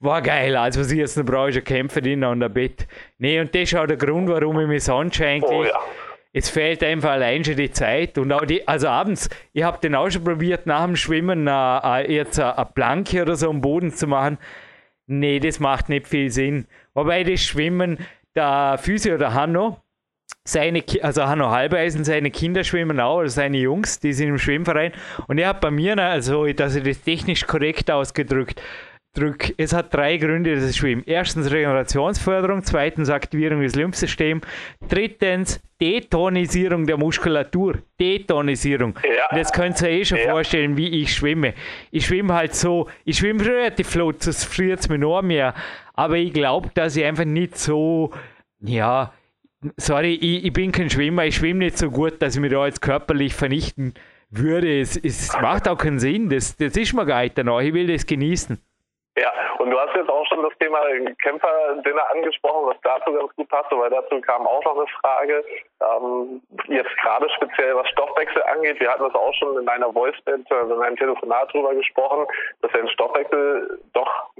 war 0.00 0.22
geil, 0.22 0.56
also 0.56 0.80
was 0.80 0.90
ich 0.90 0.98
jetzt 0.98 1.16
noch 1.16 1.24
brauche, 1.24 1.50
ist 1.50 1.58
ein 1.58 1.64
Kämpferdiener 1.64 2.30
und 2.30 2.42
ein 2.42 2.52
Bett. 2.52 2.86
Nee, 3.18 3.40
und 3.40 3.54
das 3.54 3.62
ist 3.62 3.76
auch 3.76 3.86
der 3.86 3.96
Grund, 3.96 4.28
warum 4.28 4.58
ich 4.60 4.66
mich 4.66 4.84
sonst 4.84 5.20
eigentlich 5.20 5.50
oh, 5.50 5.64
ja 5.64 5.78
es 6.32 6.48
fehlt 6.48 6.82
einfach 6.84 7.10
allein 7.10 7.44
schon 7.44 7.56
die 7.56 7.70
Zeit 7.70 8.16
und 8.16 8.32
auch 8.32 8.44
die, 8.44 8.66
also 8.66 8.88
abends, 8.88 9.28
ich 9.52 9.62
habe 9.62 9.78
den 9.80 9.94
auch 9.94 10.10
schon 10.10 10.24
probiert, 10.24 10.66
nach 10.66 10.84
dem 10.84 10.96
Schwimmen 10.96 11.48
uh, 11.48 11.96
jetzt 12.06 12.38
eine 12.38 12.68
Planke 12.72 13.22
oder 13.22 13.34
so 13.36 13.50
am 13.50 13.60
Boden 13.60 13.92
zu 13.92 14.06
machen. 14.06 14.38
Nee, 15.06 15.40
das 15.40 15.58
macht 15.58 15.88
nicht 15.88 16.06
viel 16.06 16.30
Sinn. 16.30 16.66
Wobei 16.94 17.24
das 17.24 17.42
Schwimmen, 17.42 17.98
der 18.36 18.78
Physio, 18.80 19.18
der 19.18 19.34
Hanno, 19.34 19.78
seine, 20.44 20.84
also 21.02 21.24
Hanno 21.26 21.50
Halbeisen, 21.50 22.04
seine 22.04 22.30
Kinder 22.30 22.62
schwimmen 22.62 23.00
auch, 23.00 23.18
oder 23.18 23.28
seine 23.28 23.58
Jungs, 23.58 23.98
die 23.98 24.12
sind 24.12 24.28
im 24.28 24.38
Schwimmverein. 24.38 24.92
Und 25.26 25.38
er 25.38 25.48
hat 25.48 25.60
bei 25.60 25.72
mir, 25.72 25.98
also, 25.98 26.46
dass 26.52 26.76
er 26.76 26.82
das 26.82 27.02
technisch 27.02 27.44
korrekt 27.44 27.90
ausgedrückt, 27.90 28.62
drück. 29.12 29.54
Es 29.56 29.72
hat 29.72 29.92
drei 29.92 30.16
Gründe, 30.16 30.54
das 30.54 30.76
Schwimmen. 30.76 31.02
Erstens 31.06 31.50
Regenerationsförderung, 31.50 32.62
zweitens 32.62 33.10
Aktivierung 33.10 33.60
des 33.60 33.74
Lymphsystems, 33.74 34.46
drittens 34.88 35.60
Detonisierung 35.80 36.86
der 36.86 36.96
Muskulatur. 36.96 37.78
Detonisierung. 37.98 38.98
Ja. 39.02 39.36
Das 39.36 39.52
könnt 39.52 39.80
ihr 39.82 39.88
eh 39.88 40.04
schon 40.04 40.18
ja. 40.18 40.30
vorstellen, 40.30 40.76
wie 40.76 41.02
ich 41.02 41.14
schwimme. 41.14 41.54
Ich 41.90 42.06
schwimme 42.06 42.34
halt 42.34 42.54
so, 42.54 42.88
ich 43.04 43.18
schwimme 43.18 43.44
relativ 43.44 43.88
flott, 43.88 44.26
das 44.26 44.44
friert 44.44 44.80
es 44.80 44.88
mir 44.88 44.98
noch 44.98 45.22
mehr. 45.22 45.54
Aber 45.94 46.16
ich 46.16 46.32
glaube, 46.32 46.70
dass 46.74 46.96
ich 46.96 47.04
einfach 47.04 47.24
nicht 47.24 47.58
so, 47.58 48.12
ja, 48.60 49.12
sorry, 49.76 50.14
ich, 50.14 50.44
ich, 50.44 50.52
bin 50.52 50.72
kein 50.72 50.90
Schwimmer, 50.90 51.24
ich 51.24 51.36
schwimme 51.36 51.64
nicht 51.64 51.78
so 51.78 51.90
gut, 51.90 52.22
dass 52.22 52.34
ich 52.34 52.40
mich 52.40 52.52
da 52.52 52.66
jetzt 52.66 52.80
körperlich 52.80 53.34
vernichten 53.34 53.94
würde. 54.30 54.80
Es, 54.80 54.96
es 54.96 55.32
macht 55.40 55.68
auch 55.68 55.76
keinen 55.76 55.98
Sinn, 55.98 56.28
das, 56.28 56.56
das 56.56 56.76
ist 56.76 56.92
mir 56.94 57.06
gar 57.06 57.22
nicht 57.22 57.36
danach. 57.36 57.60
Ich 57.60 57.74
will 57.74 57.86
das 57.86 58.06
genießen. 58.06 58.58
Ja, 59.20 59.32
und 59.58 59.70
du 59.70 59.78
hast 59.78 59.94
jetzt 59.94 60.08
auch 60.08 60.26
schon 60.28 60.42
das 60.42 60.56
Thema 60.58 60.80
Kämpfer-Dinner 61.22 62.10
angesprochen, 62.10 62.68
was 62.68 62.76
dazu 62.82 63.12
ganz 63.12 63.36
gut 63.36 63.48
passt, 63.50 63.70
weil 63.70 63.90
dazu 63.90 64.18
kam 64.22 64.46
auch 64.46 64.64
noch 64.64 64.78
eine 64.78 64.86
Frage. 64.98 65.44
Ähm, 65.82 66.40
jetzt 66.68 66.96
gerade 66.96 67.28
speziell 67.36 67.76
was 67.76 67.86
Stoffwechsel 67.90 68.42
angeht, 68.44 68.80
wir 68.80 68.90
hatten 68.90 69.02
das 69.02 69.14
auch 69.14 69.34
schon 69.34 69.58
in 69.58 69.68
einer 69.68 69.92
Voice-Band, 69.92 70.50
also 70.50 70.74
in 70.74 70.82
einem 70.82 70.96
Telefonat 70.96 71.52
drüber 71.52 71.74
gesprochen, 71.74 72.26
dass 72.62 72.72
der 72.72 72.88
Stoffwechsel 72.88 73.78
doch, 73.92 74.30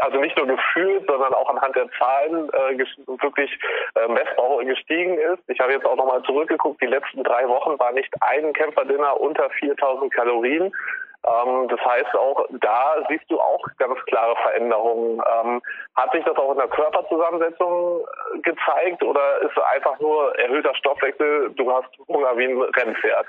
also 0.00 0.18
nicht 0.20 0.36
nur 0.36 0.46
gefühlt, 0.46 1.06
sondern 1.06 1.32
auch 1.32 1.48
anhand 1.48 1.74
der 1.74 1.88
Zahlen 1.98 2.50
äh, 2.50 2.78
wirklich 3.22 3.58
äh, 3.94 4.08
messbar 4.08 4.62
gestiegen 4.64 5.16
ist. 5.16 5.42
Ich 5.48 5.58
habe 5.58 5.72
jetzt 5.72 5.86
auch 5.86 5.96
nochmal 5.96 6.22
zurückgeguckt, 6.24 6.82
die 6.82 6.86
letzten 6.86 7.24
drei 7.24 7.48
Wochen 7.48 7.78
war 7.78 7.92
nicht 7.92 8.12
ein 8.20 8.52
Kämpfer-Dinner 8.52 9.18
unter 9.18 9.48
4000 9.48 10.12
Kalorien. 10.12 10.70
Ähm, 11.24 11.68
das 11.68 11.80
heißt, 11.80 12.14
auch 12.16 12.46
da 12.60 12.96
siehst 13.08 13.30
du 13.30 13.40
auch 13.40 13.64
ganz 13.78 13.98
klare 14.06 14.34
Veränderungen. 14.42 15.20
Ähm, 15.20 15.62
hat 15.94 16.10
sich 16.12 16.24
das 16.24 16.36
auch 16.36 16.52
in 16.52 16.58
der 16.58 16.68
Körperzusammensetzung 16.68 18.00
äh, 18.00 18.40
gezeigt 18.40 19.02
oder 19.04 19.40
ist 19.42 19.52
es 19.56 19.62
einfach 19.74 19.98
nur 20.00 20.36
erhöhter 20.38 20.74
Stoffwechsel, 20.74 21.52
du 21.54 21.72
hast 21.72 21.88
Hunger 22.08 22.36
wie 22.36 22.46
ein 22.46 22.60
Rennpferd? 22.60 23.26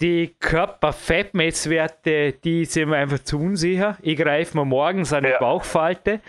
Die 0.00 0.36
Körperfettmesswerte, 0.38 2.34
die 2.34 2.64
sind 2.66 2.90
mir 2.90 2.98
einfach 2.98 3.18
zu 3.18 3.36
unsicher. 3.36 3.96
Ich 4.00 4.16
greife 4.16 4.56
mir 4.56 4.64
morgens 4.64 5.12
an 5.12 5.24
die 5.24 5.30
ja. 5.30 5.40
Bauchfalte 5.40 6.20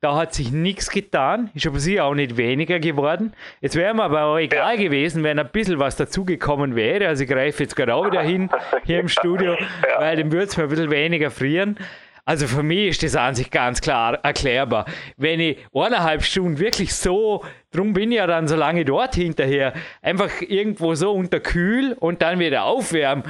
da 0.00 0.14
hat 0.14 0.34
sich 0.34 0.52
nichts 0.52 0.90
getan, 0.90 1.50
ist 1.54 1.66
aber 1.66 1.80
sicher 1.80 2.04
auch 2.04 2.14
nicht 2.14 2.36
weniger 2.36 2.78
geworden. 2.78 3.32
Jetzt 3.60 3.76
wäre 3.76 3.94
mir 3.94 4.04
aber 4.04 4.24
auch 4.24 4.38
egal 4.38 4.76
gewesen, 4.76 5.24
wenn 5.24 5.38
ein 5.38 5.48
bisschen 5.50 5.78
was 5.78 5.96
dazugekommen 5.96 6.76
wäre. 6.76 7.08
Also 7.08 7.24
ich 7.24 7.30
greife 7.30 7.62
jetzt 7.62 7.76
gerade 7.76 7.94
auch 7.94 8.06
wieder 8.06 8.22
hin 8.22 8.50
hier 8.84 9.00
im 9.00 9.08
Studio, 9.08 9.56
weil 9.98 10.16
dann 10.16 10.30
würde 10.30 10.46
es 10.46 10.56
mir 10.56 10.64
ein 10.64 10.68
bisschen 10.68 10.90
weniger 10.90 11.30
frieren. 11.30 11.78
Also 12.26 12.48
für 12.48 12.64
mich 12.64 12.88
ist 12.88 13.04
das 13.04 13.14
an 13.14 13.36
sich 13.36 13.52
ganz 13.52 13.80
klar 13.80 14.18
erklärbar. 14.22 14.84
Wenn 15.16 15.38
ich 15.38 15.58
eineinhalb 15.72 16.24
Stunden 16.24 16.58
wirklich 16.58 16.92
so, 16.92 17.44
drum 17.70 17.92
bin 17.92 18.10
ich 18.10 18.18
ja 18.18 18.26
dann 18.26 18.48
so 18.48 18.56
lange 18.56 18.84
dort 18.84 19.14
hinterher, 19.14 19.72
einfach 20.02 20.30
irgendwo 20.40 20.94
so 20.96 21.12
unterkühl 21.12 21.96
und 21.98 22.22
dann 22.22 22.40
wieder 22.40 22.64
aufwärmen, 22.64 23.22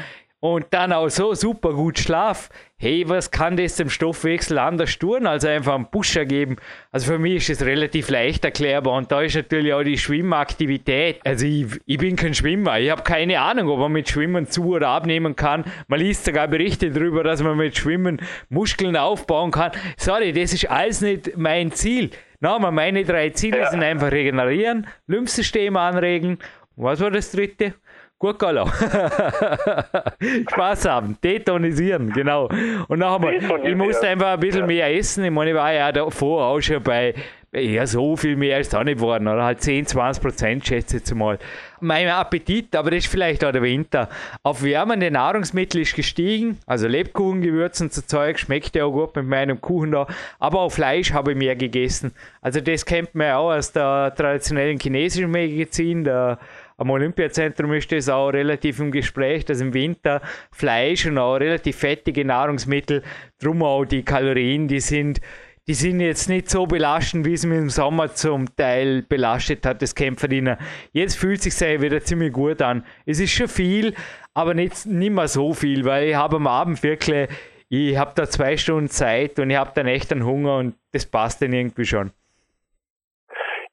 und 0.55 0.67
dann 0.71 0.93
auch 0.93 1.09
so 1.09 1.35
super 1.35 1.73
gut 1.73 1.99
schlaf. 1.99 2.49
Hey, 2.79 3.09
was 3.09 3.31
kann 3.31 3.57
das 3.57 3.77
dem 3.77 3.89
Stoffwechsel 3.89 4.59
anders 4.59 4.99
tun, 4.99 5.27
als 5.27 5.45
einfach 5.45 5.75
einen 5.75 5.91
Pusher 5.91 6.25
geben? 6.25 6.57
Also 6.93 7.13
für 7.13 7.19
mich 7.19 7.37
ist 7.37 7.61
es 7.61 7.67
relativ 7.67 8.11
leicht 8.11 8.45
erklärbar 8.45 8.95
und 8.95 9.11
da 9.11 9.23
ist 9.23 9.35
natürlich 9.35 9.73
auch 9.73 9.83
die 9.83 9.97
Schwimmaktivität. 9.99 11.21
Also 11.25 11.47
ich, 11.47 11.67
ich 11.87 11.99
bin 11.99 12.17
kein 12.17 12.35
Schwimmer, 12.35 12.79
ich 12.79 12.91
habe 12.91 13.03
keine 13.03 13.41
Ahnung, 13.41 13.71
ob 13.71 13.79
man 13.79 13.93
mit 13.93 14.09
Schwimmen 14.09 14.47
zu- 14.47 14.75
oder 14.75 14.89
abnehmen 14.89 15.35
kann. 15.35 15.65
Man 15.89 16.01
liest 16.01 16.27
sogar 16.27 16.49
Berichte 16.49 16.91
darüber, 16.91 17.25
dass 17.25 17.43
man 17.43 17.57
mit 17.57 17.77
Schwimmen 17.77 18.21
Muskeln 18.49 18.97
aufbauen 18.97 19.51
kann. 19.51 19.73
Sorry, 19.97 20.33
das 20.33 20.53
ist 20.53 20.71
alles 20.71 21.01
nicht 21.01 21.37
mein 21.37 21.73
Ziel. 21.73 22.11
Nochmal, 22.41 22.73
meine 22.73 23.05
drei 23.05 23.31
Ziele 23.31 23.61
ja. 23.61 23.71
sind 23.71 23.83
einfach 23.83 24.13
regenerieren, 24.13 24.87
Lymphsystem 25.07 25.77
anregen. 25.77 26.39
Was 26.77 27.01
war 27.01 27.11
das 27.11 27.33
dritte? 27.33 27.75
Gut 28.19 28.39
Gurkala. 28.39 28.67
Spaß 30.51 30.87
haben, 30.87 31.19
detonisieren, 31.23 32.11
genau. 32.11 32.49
Und 32.89 33.01
nachher 33.01 33.19
mal, 33.19 33.35
ich 33.63 33.77
musste 33.77 34.09
einfach 34.09 34.29
ein 34.29 34.41
bisschen 34.41 34.61
ja. 34.61 34.67
mehr 34.67 34.97
essen. 34.97 35.23
Ich 35.23 35.31
meine, 35.31 35.51
ich 35.51 35.57
war 35.57 35.71
ja 35.71 35.93
davor 35.93 36.47
auch 36.47 36.61
schon 36.63 36.83
bei, 36.83 37.13
ja, 37.53 37.87
so 37.87 38.17
viel 38.17 38.37
mehr 38.37 38.59
ist 38.59 38.73
da 38.73 38.83
nicht 38.83 38.97
geworden, 38.97 39.29
oder 39.29 39.45
halt 39.45 39.61
10, 39.61 39.87
20 39.87 40.23
Prozent, 40.23 40.67
schätze 40.67 40.97
ich 40.97 41.03
jetzt 41.03 41.15
mal. 41.15 41.39
Mein 41.81 42.09
Appetit, 42.09 42.75
aber 42.75 42.91
das 42.91 43.01
ist 43.01 43.11
vielleicht 43.11 43.45
auch 43.45 43.53
der 43.53 43.63
Winter, 43.63 44.09
auf 44.43 44.63
wärmende 44.63 45.11
Nahrungsmittel 45.11 45.83
ist 45.83 45.95
gestiegen, 45.95 46.59
also 46.67 46.89
Lebkuchengewürzen 46.89 47.91
zu 47.91 48.07
Zeug, 48.07 48.39
schmeckt 48.39 48.77
ja 48.77 48.87
auch 48.87 48.93
gut 48.93 49.15
mit 49.17 49.27
meinem 49.27 49.61
Kuchen 49.61 49.93
da, 49.93 50.07
aber 50.39 50.61
auch 50.61 50.71
Fleisch 50.71 51.13
habe 51.13 51.33
ich 51.33 51.37
mehr 51.37 51.55
gegessen. 51.55 52.13
Also 52.41 52.63
das 52.63 52.87
kennt 52.87 53.15
man 53.15 53.27
ja 53.27 53.37
auch 53.37 53.53
aus 53.53 53.73
der 53.73 54.15
traditionellen 54.17 54.79
chinesischen 54.79 55.31
Medizin, 55.31 56.05
der 56.05 56.39
am 56.79 56.91
Olympiazentrum 56.91 57.73
ist 57.73 57.91
das 57.91 58.09
auch 58.09 58.29
relativ 58.29 58.81
im 58.81 58.91
Gespräch, 58.91 59.45
dass 59.45 59.61
im 59.61 59.73
Winter 59.73 60.21
Fleisch 60.53 61.07
und 61.07 61.19
auch 61.19 61.37
relativ 61.37 61.77
fettige 61.77 62.25
Nahrungsmittel, 62.25 63.03
drum 63.41 63.63
auch 63.63 63.85
die 63.85 64.03
Kalorien, 64.03 64.69
die 64.69 64.81
sind, 64.81 65.21
die 65.67 65.75
sind 65.75 66.01
jetzt 66.01 66.29
nicht 66.29 66.51
so 66.51 66.67
belastend, 66.67 67.25
wie 67.25 67.33
es 67.33 67.47
mir 67.47 67.59
im 67.59 67.71
Sommer 67.71 68.15
zum 68.15 68.55
Teil 68.57 69.03
belastet 69.03 69.65
hat, 69.65 69.81
das 69.81 69.95
Kämpferdiener. 69.95 70.59
Jetzt 70.93 71.17
fühlt 71.17 71.43
sich 71.43 71.55
sehr 71.55 71.81
wieder 71.81 72.03
ziemlich 72.03 72.33
gut 72.33 72.61
an. 72.61 72.85
Es 73.07 73.21
ist 73.21 73.33
schon 73.33 73.49
viel, 73.49 73.95
aber 74.35 74.53
nicht, 74.53 74.85
nicht 74.87 75.13
mehr 75.13 75.29
so 75.29 75.55
viel, 75.55 75.85
weil 75.85 76.09
ich 76.09 76.15
habe 76.15 76.37
am 76.37 76.47
Abend 76.47 76.83
wirklich, 76.83 77.29
ich 77.69 77.97
habe 77.97 78.13
da 78.15 78.29
zwei 78.29 78.57
Stunden 78.57 78.91
Zeit 78.91 79.39
und 79.39 79.51
ich 79.51 79.57
habe 79.57 79.73
dann 79.75 79.87
echt 79.87 80.13
einen 80.13 80.25
Hunger 80.25 80.59
und 80.59 80.75
das 80.93 81.07
passt 81.07 81.41
dann 81.41 81.55
irgendwie 81.55 81.87
schon. 81.87 82.13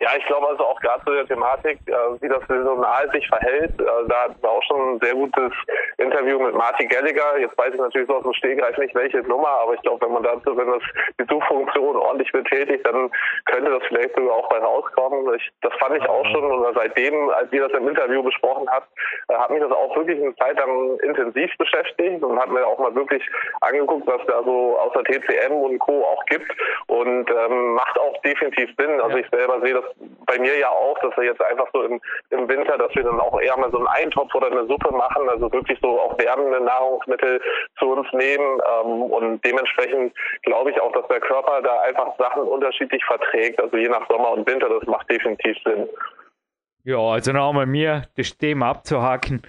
Ja, 0.03 0.09
ich 0.17 0.25
glaube 0.25 0.49
also 0.49 0.65
auch 0.65 0.81
gerade 0.81 1.01
zu 1.05 1.13
der 1.13 1.25
Thematik, 1.25 1.79
äh, 1.87 1.93
wie 2.19 2.27
das 2.27 2.45
saisonal 2.49 3.09
sich 3.13 3.25
verhält. 3.29 3.71
Äh, 3.79 3.85
da 4.09 4.23
hatten 4.23 4.35
wir 4.41 4.49
auch 4.49 4.63
schon 4.63 4.95
ein 4.95 4.99
sehr 5.01 5.13
gutes 5.13 5.53
Interview 5.97 6.39
mit 6.39 6.53
Martin 6.55 6.89
Gallagher. 6.89 7.39
Jetzt 7.39 7.57
weiß 7.57 7.73
ich 7.73 7.79
natürlich 7.79 8.09
so 8.09 8.17
aus 8.17 8.23
dem 8.23 8.33
Stehgreif 8.33 8.77
nicht, 8.79 8.93
welche 8.95 9.19
Nummer, 9.19 9.47
aber 9.47 9.75
ich 9.75 9.81
glaube, 9.81 10.05
wenn 10.05 10.11
man 10.11 10.23
dazu, 10.23 10.57
wenn 10.57 10.69
das 10.69 10.83
die 11.21 11.25
Suchfunktion 11.29 11.95
ordentlich 11.95 12.29
betätigt, 12.33 12.85
dann 12.85 13.09
könnte 13.45 13.71
das 13.71 13.81
vielleicht 13.87 14.13
sogar 14.17 14.35
auch 14.35 14.49
bei 14.49 14.57
rauskommen. 14.57 15.35
Ich, 15.35 15.49
das 15.61 15.71
fand 15.79 15.95
ich 15.95 16.09
auch 16.09 16.25
schon 16.25 16.51
und 16.51 16.75
seitdem, 16.75 17.29
als 17.29 17.49
wir 17.53 17.69
das 17.69 17.79
im 17.79 17.87
Interview 17.87 18.21
besprochen 18.23 18.69
hat, 18.71 18.83
äh, 19.29 19.35
hat 19.35 19.51
mich 19.51 19.61
das 19.61 19.71
auch 19.71 19.95
wirklich 19.95 20.21
eine 20.21 20.35
Zeit 20.35 20.59
lang 20.59 20.99
intensiv 20.99 21.49
beschäftigt 21.57 22.21
und 22.21 22.37
hat 22.37 22.49
mir 22.49 22.67
auch 22.67 22.77
mal 22.77 22.93
wirklich 22.93 23.23
angeguckt, 23.61 24.05
was 24.05 24.19
da 24.27 24.43
so 24.43 24.77
außer 24.79 25.01
TCM 25.05 25.53
und 25.53 25.79
Co. 25.79 26.03
auch 26.03 26.25
gibt 26.25 26.51
und 26.87 27.31
ähm, 27.31 27.75
macht 27.75 27.97
auch 28.01 28.21
definitiv 28.23 28.69
Sinn. 28.77 28.99
Also 28.99 29.15
ich 29.15 29.29
selber 29.31 29.61
sehe 29.61 29.75
das 29.75 29.92
bei 30.25 30.39
mir 30.39 30.57
ja 30.57 30.69
auch, 30.69 30.97
dass 30.99 31.15
wir 31.17 31.25
jetzt 31.25 31.41
einfach 31.41 31.67
so 31.73 31.83
im, 31.83 32.01
im 32.29 32.47
Winter, 32.47 32.77
dass 32.77 32.93
wir 32.95 33.03
dann 33.03 33.19
auch 33.19 33.39
eher 33.39 33.57
mal 33.57 33.71
so 33.71 33.77
einen 33.77 33.87
Eintopf 33.87 34.33
oder 34.35 34.47
eine 34.47 34.65
Suppe 34.67 34.93
machen, 34.93 35.29
also 35.29 35.51
wirklich 35.51 35.79
so 35.81 35.99
auch 35.99 36.17
wärmende 36.17 36.61
Nahrungsmittel 36.61 37.41
zu 37.77 37.87
uns 37.87 38.07
nehmen. 38.13 38.61
Ähm, 38.83 39.03
und 39.03 39.45
dementsprechend 39.45 40.13
glaube 40.43 40.71
ich 40.71 40.81
auch, 40.81 40.91
dass 40.93 41.07
der 41.07 41.19
Körper 41.19 41.61
da 41.61 41.81
einfach 41.81 42.17
Sachen 42.17 42.43
unterschiedlich 42.43 43.03
verträgt. 43.05 43.61
Also 43.61 43.77
je 43.77 43.89
nach 43.89 44.07
Sommer 44.09 44.31
und 44.31 44.47
Winter, 44.47 44.69
das 44.69 44.87
macht 44.87 45.09
definitiv 45.09 45.57
Sinn. 45.63 45.87
Ja, 46.83 46.97
also 46.97 47.31
nochmal 47.31 47.65
mir 47.65 48.03
das 48.17 48.37
Thema 48.37 48.71
abzuhaken 48.71 49.43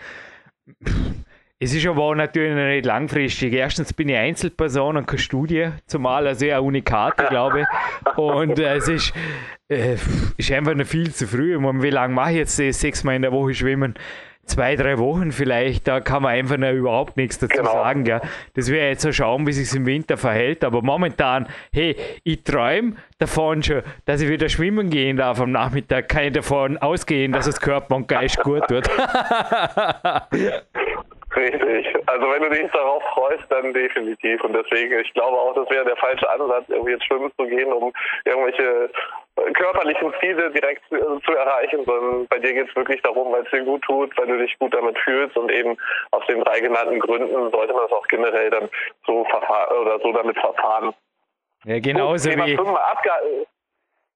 es 1.64 1.72
ist 1.72 1.86
aber 1.86 2.14
natürlich 2.14 2.54
nicht 2.54 2.84
langfristig. 2.84 3.54
Erstens 3.54 3.94
bin 3.94 4.10
ich 4.10 4.16
Einzelperson 4.16 4.98
und 4.98 5.06
keine 5.06 5.18
Studie, 5.18 5.70
zumal 5.86 6.26
also 6.26 6.44
eine 6.44 6.60
Unikate, 6.60 7.24
glaube 7.30 7.62
ich. 7.62 8.18
Und 8.18 8.58
äh, 8.58 8.76
es 8.76 8.88
ist, 8.88 9.14
äh, 9.68 9.96
ist 10.36 10.52
einfach 10.52 10.74
noch 10.74 10.84
viel 10.84 11.10
zu 11.14 11.26
früh. 11.26 11.58
Meine, 11.58 11.82
wie 11.82 11.88
lange 11.88 12.12
mache 12.12 12.32
ich 12.32 12.36
jetzt 12.36 12.58
das 12.58 12.80
sechsmal 12.80 13.16
in 13.16 13.22
der 13.22 13.32
Woche 13.32 13.54
schwimmen? 13.54 13.94
zwei, 14.46 14.76
drei 14.76 14.98
Wochen 14.98 15.32
vielleicht, 15.32 15.88
da 15.88 16.00
kann 16.00 16.22
man 16.22 16.32
einfach 16.32 16.58
noch 16.58 16.70
überhaupt 16.70 17.16
nichts 17.16 17.38
dazu 17.38 17.56
genau. 17.56 17.72
sagen. 17.72 18.04
Gell? 18.04 18.20
Das 18.52 18.70
wäre 18.70 18.88
jetzt 18.88 19.00
so 19.00 19.10
schauen, 19.10 19.46
wie 19.46 19.52
sich 19.52 19.74
im 19.74 19.86
Winter 19.86 20.18
verhält. 20.18 20.64
Aber 20.64 20.82
momentan, 20.82 21.48
hey, 21.72 21.96
ich 22.24 22.42
träume 22.42 22.96
davon 23.18 23.62
schon, 23.62 23.80
dass 24.04 24.20
ich 24.20 24.28
wieder 24.28 24.50
schwimmen 24.50 24.90
gehen 24.90 25.16
darf 25.16 25.40
am 25.40 25.50
Nachmittag. 25.50 26.10
Kann 26.10 26.24
ich 26.24 26.32
davon 26.32 26.76
ausgehen, 26.76 27.32
dass 27.32 27.46
es 27.46 27.58
Körper 27.58 27.96
und 27.96 28.06
Geist 28.06 28.38
gut 28.42 28.68
wird. 28.68 28.90
Richtig. 31.44 31.94
Also 32.06 32.30
wenn 32.30 32.42
du 32.42 32.50
dich 32.50 32.70
darauf 32.72 33.02
freust, 33.14 33.44
dann 33.50 33.72
definitiv. 33.72 34.42
Und 34.44 34.54
deswegen, 34.54 34.98
ich 35.00 35.12
glaube 35.12 35.36
auch, 35.36 35.54
das 35.54 35.68
wäre 35.70 35.84
der 35.84 35.96
falsche 35.96 36.28
Ansatz, 36.30 36.64
irgendwie 36.68 36.92
jetzt 36.92 37.04
schwimmen 37.04 37.30
zu 37.36 37.46
gehen, 37.46 37.72
um 37.72 37.92
irgendwelche 38.24 38.90
körperlichen 39.54 40.12
Ziele 40.20 40.50
direkt 40.50 40.82
zu 40.88 41.32
erreichen, 41.32 41.84
sondern 41.84 42.26
bei 42.28 42.38
dir 42.38 42.54
geht 42.54 42.68
es 42.68 42.76
wirklich 42.76 43.02
darum, 43.02 43.32
weil 43.32 43.42
es 43.42 43.50
dir 43.50 43.64
gut 43.64 43.82
tut, 43.82 44.16
weil 44.16 44.26
du 44.26 44.38
dich 44.38 44.58
gut 44.58 44.72
damit 44.74 44.98
fühlst 44.98 45.36
und 45.36 45.50
eben 45.50 45.76
aus 46.12 46.24
den 46.26 46.40
drei 46.40 46.60
genannten 46.60 47.00
Gründen 47.00 47.50
sollte 47.50 47.74
man 47.74 47.86
es 47.86 47.92
auch 47.92 48.06
generell 48.08 48.50
dann 48.50 48.68
so 49.06 49.24
verfahren 49.24 49.76
oder 49.78 49.98
so 50.00 50.12
damit 50.12 50.38
verfahren. 50.38 50.94
Ja, 51.64 51.78
genauso 51.80 52.30
Gut, 52.30 52.46
wie 52.46 52.56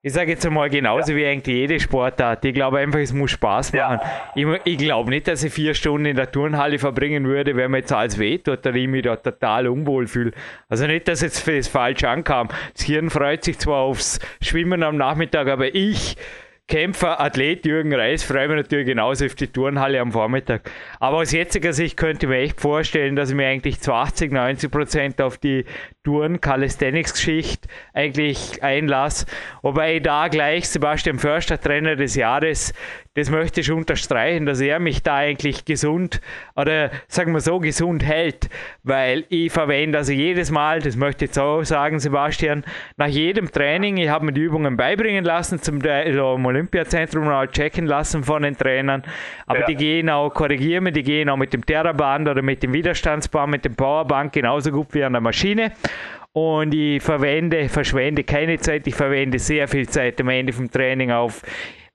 ich 0.00 0.12
sage 0.12 0.30
jetzt 0.30 0.46
einmal 0.46 0.70
genauso 0.70 1.12
ja. 1.12 1.18
wie 1.18 1.26
eigentlich 1.26 1.56
jede 1.56 1.80
Sportart. 1.80 2.44
Ich 2.44 2.54
glaube 2.54 2.78
einfach, 2.78 3.00
es 3.00 3.12
muss 3.12 3.32
Spaß 3.32 3.72
machen. 3.72 3.98
Ja. 4.36 4.54
Ich, 4.54 4.60
ich 4.64 4.78
glaube 4.78 5.10
nicht, 5.10 5.26
dass 5.26 5.42
ich 5.42 5.52
vier 5.52 5.74
Stunden 5.74 6.06
in 6.06 6.16
der 6.16 6.30
Turnhalle 6.30 6.78
verbringen 6.78 7.24
würde, 7.26 7.56
wenn 7.56 7.72
mir 7.72 7.78
jetzt 7.78 7.92
alles 7.92 8.16
wehtut 8.18 8.64
oder 8.64 8.76
ich 8.76 8.86
mich 8.86 9.02
da 9.02 9.16
total 9.16 9.66
unwohl 9.66 10.06
fühle. 10.06 10.32
Also 10.68 10.86
nicht, 10.86 11.08
dass 11.08 11.20
jetzt 11.20 11.48
das 11.48 11.66
falsch 11.66 12.04
ankam. 12.04 12.48
Das 12.74 12.82
Hirn 12.82 13.10
freut 13.10 13.42
sich 13.42 13.58
zwar 13.58 13.78
aufs 13.78 14.20
Schwimmen 14.40 14.84
am 14.84 14.96
Nachmittag, 14.96 15.48
aber 15.48 15.74
ich 15.74 16.16
Kämpfer, 16.68 17.18
Athlet 17.18 17.64
Jürgen 17.64 17.94
Reis 17.94 18.22
freue 18.22 18.46
mich 18.46 18.58
natürlich 18.58 18.86
genauso 18.86 19.24
auf 19.24 19.34
die 19.34 19.46
Turnhalle 19.46 20.00
am 20.00 20.12
Vormittag. 20.12 20.70
Aber 21.00 21.16
aus 21.16 21.32
jetziger 21.32 21.72
Sicht 21.72 21.96
könnte 21.96 22.26
ich 22.26 22.30
mir 22.30 22.40
echt 22.40 22.60
vorstellen, 22.60 23.16
dass 23.16 23.30
ich 23.30 23.36
mir 23.36 23.46
eigentlich 23.46 23.80
zu 23.80 23.94
80, 23.94 24.30
90 24.32 24.70
Prozent 24.70 25.20
auf 25.22 25.38
die 25.38 25.64
Touren 26.04 26.42
Calisthenics 26.42 27.14
Geschichte 27.14 27.68
eigentlich 27.94 28.62
einlasse. 28.62 29.24
Wobei 29.62 29.96
ich 29.96 30.02
da 30.02 30.28
gleich 30.28 30.68
Sebastian 30.68 31.18
Förster, 31.18 31.58
Trainer 31.58 31.96
des 31.96 32.14
Jahres, 32.14 32.74
das 33.18 33.30
möchte 33.30 33.60
ich 33.60 33.70
unterstreichen, 33.72 34.46
dass 34.46 34.60
er 34.60 34.78
mich 34.78 35.02
da 35.02 35.16
eigentlich 35.16 35.64
gesund 35.64 36.20
oder 36.54 36.90
sagen 37.08 37.32
wir 37.32 37.40
so 37.40 37.58
gesund 37.58 38.04
hält, 38.04 38.48
weil 38.84 39.24
ich 39.28 39.50
verwende 39.50 39.98
also 39.98 40.12
jedes 40.12 40.52
Mal, 40.52 40.78
das 40.80 40.94
möchte 40.94 41.24
ich 41.24 41.30
jetzt 41.30 41.38
auch 41.38 41.64
sagen, 41.64 41.98
Sebastian, 41.98 42.64
nach 42.96 43.08
jedem 43.08 43.50
Training, 43.50 43.96
ich 43.96 44.08
habe 44.08 44.26
mir 44.26 44.32
die 44.32 44.42
Übungen 44.42 44.76
beibringen 44.76 45.24
lassen, 45.24 45.60
zum 45.60 45.82
also 45.84 46.36
im 46.36 46.46
Olympiazentrum 46.46 47.28
auch 47.28 47.46
checken 47.46 47.86
lassen 47.86 48.22
von 48.22 48.42
den 48.42 48.56
Trainern, 48.56 49.02
aber 49.46 49.60
ja. 49.60 49.66
die 49.66 49.74
gehen 49.74 50.08
auch, 50.10 50.30
korrigieren 50.30 50.84
mir, 50.84 50.92
die 50.92 51.02
gehen 51.02 51.28
auch 51.28 51.36
mit 51.36 51.52
dem 51.52 51.66
Terraband 51.66 52.28
oder 52.28 52.42
mit 52.42 52.62
dem 52.62 52.72
Widerstandsband, 52.72 53.50
mit 53.50 53.64
dem 53.64 53.74
Powerbank 53.74 54.32
genauso 54.32 54.70
gut 54.70 54.94
wie 54.94 55.02
an 55.02 55.14
der 55.14 55.22
Maschine 55.22 55.72
und 56.32 56.72
ich 56.72 57.02
verwende, 57.02 57.68
verschwende 57.68 58.22
keine 58.22 58.58
Zeit, 58.58 58.86
ich 58.86 58.94
verwende 58.94 59.40
sehr 59.40 59.66
viel 59.66 59.88
Zeit 59.88 60.20
am 60.20 60.28
Ende 60.28 60.52
vom 60.52 60.70
Training 60.70 61.10
auf 61.10 61.42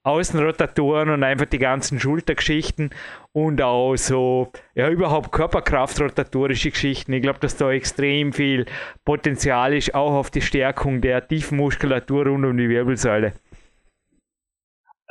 Außenrotatoren 0.03 1.09
und 1.09 1.23
einfach 1.23 1.45
die 1.45 1.59
ganzen 1.59 1.99
Schultergeschichten 1.99 2.93
und 3.31 3.61
auch 3.61 3.95
so, 3.95 4.51
ja, 4.75 4.89
überhaupt 4.89 5.31
Körperkraftrotatorische 5.31 6.71
Geschichten. 6.71 7.13
Ich 7.13 7.21
glaube, 7.21 7.39
dass 7.39 7.55
da 7.55 7.71
extrem 7.71 8.33
viel 8.33 8.65
Potenzial 9.05 9.73
ist, 9.73 9.95
auch 9.95 10.13
auf 10.13 10.29
die 10.29 10.41
Stärkung 10.41 11.01
der 11.01 11.25
tiefen 11.27 11.57
Muskulatur 11.57 12.27
rund 12.27 12.45
um 12.45 12.57
die 12.57 12.69
Wirbelsäule. 12.69 13.33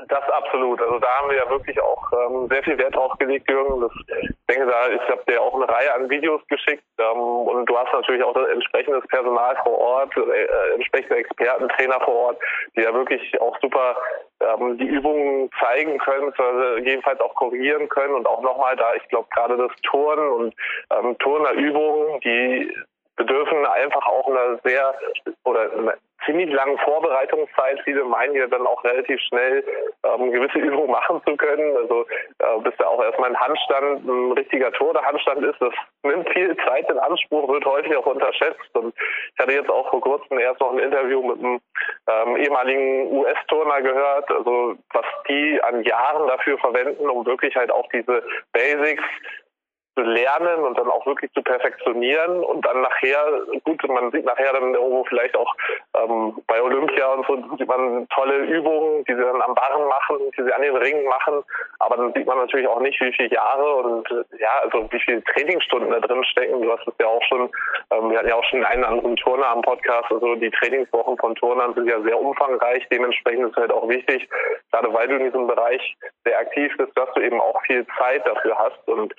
Das 0.08 0.28
absolut. 0.30 0.80
Also 0.80 0.98
da 0.98 1.08
haben 1.18 1.30
wir 1.30 1.36
ja 1.36 1.48
wirklich 1.48 1.80
auch 1.80 2.12
ähm, 2.12 2.48
sehr 2.50 2.62
viel 2.62 2.76
Wert 2.76 2.94
drauf 2.94 3.12
gelegt, 3.18 3.48
Jürgen. 3.48 3.80
Das, 3.80 3.92
ich 4.22 4.30
denke, 4.48 4.66
da 4.66 4.88
ich 4.88 5.08
habe 5.08 5.22
dir 5.28 5.40
auch 5.40 5.54
eine 5.54 5.68
Reihe 5.68 5.94
an 5.94 6.10
Videos 6.10 6.42
geschickt 6.48 6.84
ähm, 6.98 7.18
und 7.18 7.66
du 7.66 7.78
hast 7.78 7.92
natürlich 7.92 8.22
auch 8.22 8.36
entsprechendes 8.36 9.06
Personal 9.08 9.56
vor 9.62 9.78
Ort, 9.78 10.16
äh, 10.16 10.74
entsprechende 10.74 11.16
Experten, 11.16 11.68
Trainer 11.70 12.00
vor 12.00 12.14
Ort, 12.14 12.38
die 12.76 12.82
ja 12.82 12.92
wirklich 12.92 13.40
auch 13.40 13.56
super 13.60 13.96
ähm, 14.42 14.78
die 14.78 14.86
Übungen 14.86 15.50
zeigen 15.58 15.98
können, 15.98 16.32
jedenfalls 16.84 17.20
auch 17.20 17.34
korrigieren 17.34 17.88
können 17.88 18.14
und 18.14 18.26
auch 18.26 18.42
nochmal 18.42 18.76
da, 18.76 18.94
ich 18.94 19.08
glaube 19.08 19.28
gerade 19.34 19.56
das 19.56 19.72
Turnen 19.82 20.28
und 20.28 20.54
ähm, 20.90 21.16
Turnerübungen, 21.18 22.20
die 22.20 22.72
bedürfen 23.24 23.64
einfach 23.66 24.06
auch 24.06 24.28
einer 24.28 24.58
sehr 24.64 24.94
oder 25.44 25.72
einer 25.72 25.94
ziemlich 26.24 26.50
langen 26.52 26.78
Vorbereitungszeit. 26.78 27.80
Viele 27.84 28.04
meinen 28.04 28.34
ja 28.34 28.46
dann 28.46 28.66
auch 28.66 28.82
relativ 28.84 29.20
schnell 29.20 29.64
ähm, 30.04 30.30
gewisse 30.30 30.58
Übungen 30.58 30.90
machen 30.90 31.20
zu 31.26 31.36
können. 31.36 31.76
Also 31.76 32.06
äh, 32.38 32.60
bis 32.62 32.74
da 32.78 32.86
auch 32.86 33.02
erstmal 33.02 33.30
ein 33.30 33.40
Handstand 33.40 34.06
ein 34.06 34.32
richtiger 34.32 34.72
Tor 34.72 34.92
der 34.92 35.04
Handstand 35.04 35.44
ist, 35.44 35.60
das 35.60 35.72
nimmt 36.02 36.28
viel 36.30 36.56
Zeit 36.66 36.90
in 36.90 36.98
Anspruch, 36.98 37.48
wird 37.48 37.64
häufig 37.64 37.96
auch 37.96 38.06
unterschätzt. 38.06 38.74
Und 38.74 38.94
ich 38.96 39.38
hatte 39.38 39.52
jetzt 39.52 39.70
auch 39.70 39.90
vor 39.90 40.00
kurzem 40.00 40.38
erst 40.38 40.60
noch 40.60 40.72
ein 40.72 40.78
Interview 40.78 41.22
mit 41.22 41.38
einem 41.38 41.60
ähm, 42.08 42.36
ehemaligen 42.36 43.12
US-Turner 43.12 43.82
gehört, 43.82 44.30
also 44.30 44.76
was 44.92 45.06
die 45.28 45.60
an 45.62 45.82
Jahren 45.84 46.28
dafür 46.28 46.58
verwenden, 46.58 47.08
um 47.08 47.24
wirklich 47.26 47.54
halt 47.56 47.70
auch 47.70 47.88
diese 47.92 48.22
Basics 48.52 49.04
zu 49.94 50.02
lernen 50.02 50.64
und 50.64 50.78
dann 50.78 50.88
auch 50.88 51.04
wirklich 51.06 51.30
zu 51.32 51.42
perfektionieren 51.42 52.42
und 52.44 52.64
dann 52.64 52.80
nachher, 52.80 53.42
gut, 53.64 53.86
man 53.88 54.10
sieht 54.10 54.24
nachher 54.24 54.52
dann 54.52 54.74
irgendwo 54.74 55.04
vielleicht 55.04 55.36
auch 55.36 55.54
ähm, 55.94 56.34
bei 56.46 56.62
Olympia 56.62 57.06
und 57.12 57.26
so 57.26 57.56
sieht 57.58 57.68
man 57.68 58.08
tolle 58.08 58.38
Übungen, 58.38 59.04
die 59.04 59.14
sie 59.14 59.20
dann 59.20 59.42
am 59.42 59.54
Barren 59.54 59.86
machen, 59.88 60.18
die 60.36 60.42
sie 60.42 60.52
an 60.52 60.62
den 60.62 60.76
Ringen 60.76 61.04
machen, 61.04 61.42
aber 61.78 61.96
dann 61.96 62.12
sieht 62.14 62.26
man 62.26 62.38
natürlich 62.38 62.66
auch 62.66 62.80
nicht, 62.80 63.00
wie 63.00 63.12
viele 63.12 63.30
Jahre 63.30 63.74
und 63.74 64.08
ja, 64.38 64.62
also 64.62 64.90
wie 64.90 65.00
viele 65.00 65.22
Trainingsstunden 65.24 65.90
da 65.90 66.00
drin 66.00 66.24
stecken. 66.24 66.62
Du 66.62 66.72
hast 66.72 66.86
es 66.86 66.94
ja 66.98 67.06
auch 67.06 67.22
schon, 67.28 67.50
ähm, 67.90 68.10
wir 68.10 68.18
hatten 68.18 68.28
ja 68.28 68.36
auch 68.36 68.44
schon 68.44 68.64
einen 68.64 68.84
anderen 68.84 69.16
Turner 69.16 69.48
am 69.48 69.62
Podcast, 69.62 70.10
also 70.10 70.34
die 70.36 70.50
Trainingswochen 70.50 71.18
von 71.18 71.34
Turnern 71.34 71.74
sind 71.74 71.88
ja 71.88 72.00
sehr 72.00 72.18
umfangreich, 72.18 72.86
dementsprechend 72.90 73.46
ist 73.46 73.50
es 73.52 73.56
halt 73.56 73.72
auch 73.72 73.88
wichtig, 73.88 74.28
gerade 74.70 74.92
weil 74.92 75.08
du 75.08 75.16
in 75.16 75.24
diesem 75.24 75.46
Bereich 75.46 75.96
sehr 76.24 76.38
aktiv 76.38 76.72
bist, 76.78 76.92
dass 76.96 77.12
du 77.14 77.20
eben 77.20 77.40
auch 77.40 77.60
viel 77.66 77.86
Zeit 77.98 78.26
dafür 78.26 78.56
hast 78.58 78.88
und 78.88 79.14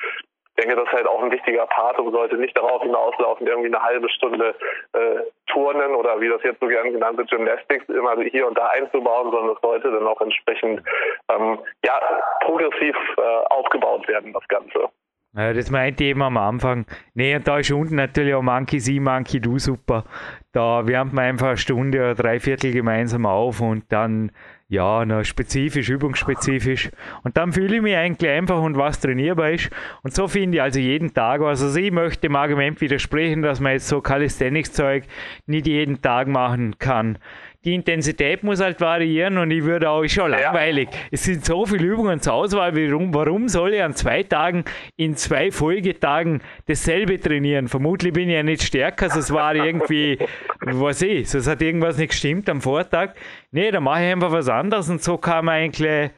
ich 0.55 0.63
denke, 0.63 0.75
das 0.75 0.85
ist 0.85 0.93
halt 0.93 1.07
auch 1.07 1.23
ein 1.23 1.31
wichtiger 1.31 1.65
Part 1.65 1.97
und 1.99 2.11
sollte 2.11 2.37
nicht 2.37 2.55
darauf 2.55 2.83
hinauslaufen, 2.83 3.47
irgendwie 3.47 3.73
eine 3.73 3.83
halbe 3.83 4.07
Stunde 4.09 4.53
äh, 4.93 5.21
Turnen 5.47 5.95
oder 5.95 6.21
wie 6.21 6.29
das 6.29 6.43
jetzt 6.43 6.59
so 6.59 6.67
gerne 6.67 6.91
genannte 6.91 7.25
Gymnastics 7.25 7.89
immer 7.89 8.15
hier 8.21 8.47
und 8.47 8.57
da 8.57 8.67
einzubauen, 8.67 9.31
sondern 9.31 9.55
es 9.55 9.61
sollte 9.61 9.91
dann 9.91 10.05
auch 10.05 10.21
entsprechend 10.21 10.83
ähm, 11.29 11.57
ja, 11.83 11.99
progressiv 12.41 12.95
äh, 13.17 13.21
aufgebaut 13.49 14.07
werden, 14.07 14.31
das 14.31 14.47
Ganze. 14.47 14.89
Das 15.35 15.71
meinte 15.71 16.03
ich 16.03 16.11
eben 16.11 16.21
am 16.21 16.37
Anfang. 16.37 16.85
Nee, 17.15 17.35
und 17.35 17.47
da 17.47 17.57
ist 17.57 17.71
unten 17.71 17.95
natürlich 17.95 18.35
auch 18.35 18.43
Monkey 18.43 18.79
Sie, 18.79 18.99
Monkey 18.99 19.41
Du 19.41 19.57
super. 19.57 20.03
Da 20.51 20.85
wärmt 20.85 21.13
man 21.13 21.25
einfach 21.25 21.47
eine 21.47 21.57
Stunde 21.57 21.97
oder 21.97 22.13
drei 22.13 22.39
Viertel 22.39 22.71
gemeinsam 22.71 23.25
auf 23.25 23.59
und 23.59 23.91
dann 23.91 24.31
ja, 24.73 25.05
na, 25.05 25.23
spezifisch, 25.23 25.89
übungsspezifisch. 25.89 26.89
Und 27.23 27.37
dann 27.37 27.53
fühle 27.53 27.75
ich 27.75 27.81
mich 27.81 27.95
eigentlich 27.95 28.29
einfach 28.29 28.59
und 28.59 28.75
was 28.75 28.99
trainierbar 28.99 29.51
ist. 29.51 29.69
Und 30.01 30.15
so 30.15 30.27
finde 30.27 30.57
ich 30.57 30.61
also 30.63 30.79
jeden 30.79 31.13
Tag 31.13 31.41
was. 31.41 31.61
Also 31.61 31.79
ich 31.79 31.91
möchte 31.91 32.21
dem 32.21 32.35
Argument 32.35 32.81
widersprechen, 32.81 33.43
dass 33.43 33.59
man 33.59 33.73
jetzt 33.73 33.87
so 33.87 34.01
Calisthenics-Zeug 34.01 35.03
nicht 35.45 35.67
jeden 35.67 36.01
Tag 36.01 36.27
machen 36.27 36.79
kann 36.79 37.19
die 37.63 37.75
Intensität 37.75 38.43
muss 38.43 38.61
halt 38.61 38.81
variieren 38.81 39.37
und 39.37 39.51
ich 39.51 39.63
würde 39.63 39.89
auch, 39.89 40.03
ist 40.03 40.13
schon 40.13 40.31
langweilig. 40.31 40.89
Ja. 40.91 40.99
Es 41.11 41.23
sind 41.23 41.45
so 41.45 41.65
viele 41.65 41.85
Übungen 41.85 42.19
zur 42.19 42.33
Auswahl, 42.33 42.75
warum, 42.75 43.13
warum 43.13 43.47
soll 43.47 43.73
ich 43.73 43.81
an 43.81 43.95
zwei 43.95 44.23
Tagen 44.23 44.65
in 44.97 45.15
zwei 45.15 45.51
Folgetagen 45.51 46.41
dasselbe 46.67 47.19
trainieren? 47.19 47.67
Vermutlich 47.67 48.13
bin 48.13 48.29
ich 48.29 48.35
ja 48.35 48.43
nicht 48.43 48.63
stärker, 48.63 49.05
es 49.05 49.31
war 49.31 49.55
irgendwie, 49.55 50.19
was 50.61 51.01
ich, 51.01 51.33
es 51.33 51.47
hat 51.47 51.61
irgendwas 51.61 51.97
nicht 51.97 52.09
gestimmt 52.09 52.49
am 52.49 52.61
Vortag. 52.61 53.11
Nee, 53.51 53.71
da 53.71 53.79
mache 53.79 54.03
ich 54.03 54.11
einfach 54.11 54.31
was 54.31 54.49
anderes 54.49 54.89
und 54.89 55.01
so 55.01 55.19
man 55.23 55.49
eigentlich 55.49 56.11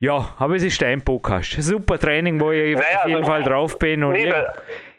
ja, 0.00 0.34
aber 0.38 0.56
es 0.56 0.62
ist 0.62 0.82
dein 0.82 1.00
Podcast. 1.00 1.52
Super 1.62 1.98
Training, 1.98 2.38
wo 2.38 2.50
ich 2.52 2.74
naja, 2.74 2.98
auf 2.98 3.06
jeden 3.06 3.18
also, 3.20 3.30
Fall 3.30 3.42
drauf 3.42 3.78
bin. 3.78 4.04
Und 4.04 4.12
nee, 4.12 4.30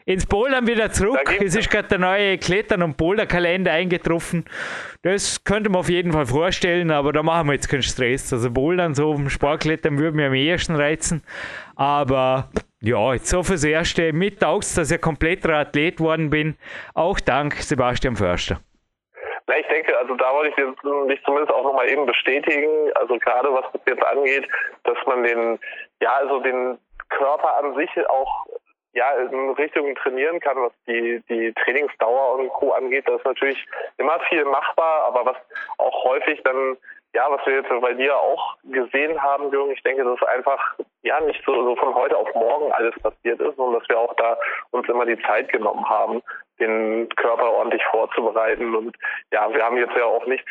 ins 0.06 0.24
Bouldern 0.24 0.66
wieder 0.66 0.90
zurück. 0.90 1.36
Es 1.40 1.56
ist 1.56 1.68
gerade 1.68 1.88
der 1.88 1.98
neue 1.98 2.38
Klettern- 2.38 2.82
und 2.82 2.96
Boulderkalender 2.96 3.72
eingetroffen. 3.72 4.44
Das 5.02 5.42
könnte 5.44 5.68
man 5.68 5.80
auf 5.80 5.88
jeden 5.88 6.12
Fall 6.12 6.26
vorstellen, 6.26 6.90
aber 6.90 7.12
da 7.12 7.22
machen 7.22 7.48
wir 7.48 7.54
jetzt 7.54 7.68
keinen 7.68 7.82
Stress. 7.82 8.32
Also 8.32 8.50
Bouldern, 8.50 8.94
so 8.94 9.12
vom 9.12 9.28
Sportklettern 9.28 9.98
würde 9.98 10.16
mich 10.16 10.26
am 10.26 10.34
ehesten 10.34 10.76
reizen. 10.76 11.22
Aber 11.74 12.48
ja, 12.80 13.14
jetzt 13.14 13.28
so 13.28 13.42
fürs 13.42 13.64
Erste. 13.64 14.12
Mit 14.12 14.40
taugt 14.40 14.78
dass 14.78 14.90
ich 14.90 15.00
kompletter 15.00 15.54
Athlet 15.54 15.98
worden 15.98 16.30
bin. 16.30 16.56
Auch 16.94 17.18
dank 17.18 17.54
Sebastian 17.54 18.14
Förster. 18.14 18.60
Na, 19.48 19.58
ich 19.58 19.66
denke, 19.66 19.96
also 19.98 20.14
da 20.14 20.32
wollte 20.32 20.50
ich 20.50 21.08
dich 21.08 21.24
zumindest 21.24 21.52
auch 21.52 21.64
nochmal 21.64 21.88
eben 21.88 22.06
bestätigen, 22.06 22.90
also 22.94 23.16
gerade 23.18 23.48
was 23.52 23.64
das 23.72 23.82
jetzt 23.86 24.04
angeht, 24.04 24.48
dass 24.84 24.96
man 25.06 25.22
den, 25.22 25.58
ja, 26.00 26.14
also 26.14 26.40
den 26.40 26.78
Körper 27.08 27.56
an 27.58 27.74
sich 27.76 27.90
auch 28.08 28.46
ja, 28.96 29.12
in 29.12 29.50
Richtungen 29.50 29.94
trainieren 29.94 30.40
kann, 30.40 30.56
was 30.56 30.72
die, 30.86 31.22
die 31.28 31.52
Trainingsdauer 31.52 32.38
und 32.38 32.48
Co. 32.48 32.72
angeht, 32.72 33.06
das 33.06 33.16
ist 33.18 33.26
natürlich 33.26 33.62
immer 33.98 34.18
viel 34.30 34.42
machbar, 34.46 35.04
aber 35.04 35.26
was 35.26 35.36
auch 35.76 36.04
häufig 36.04 36.42
dann, 36.44 36.78
ja, 37.14 37.26
was 37.28 37.44
wir 37.44 37.56
jetzt 37.56 37.68
bei 37.68 37.92
dir 37.92 38.16
auch 38.16 38.56
gesehen 38.64 39.22
haben, 39.22 39.52
Jürgen, 39.52 39.72
ich 39.72 39.82
denke, 39.82 40.02
dass 40.02 40.22
einfach 40.28 40.76
ja 41.02 41.20
nicht 41.20 41.42
so, 41.44 41.52
so 41.62 41.76
von 41.76 41.94
heute 41.94 42.16
auf 42.16 42.34
morgen 42.34 42.72
alles 42.72 42.94
passiert 43.02 43.38
ist, 43.38 43.56
sondern 43.56 43.80
dass 43.80 43.88
wir 43.90 43.98
auch 43.98 44.14
da 44.14 44.38
uns 44.70 44.88
immer 44.88 45.04
die 45.04 45.20
Zeit 45.24 45.52
genommen 45.52 45.86
haben, 45.86 46.22
den 46.58 47.06
Körper 47.16 47.52
ordentlich 47.52 47.84
vorzubereiten. 47.90 48.74
Und 48.74 48.96
ja, 49.30 49.52
wir 49.52 49.62
haben 49.62 49.76
jetzt 49.76 49.94
ja 49.94 50.06
auch 50.06 50.24
nichts 50.24 50.50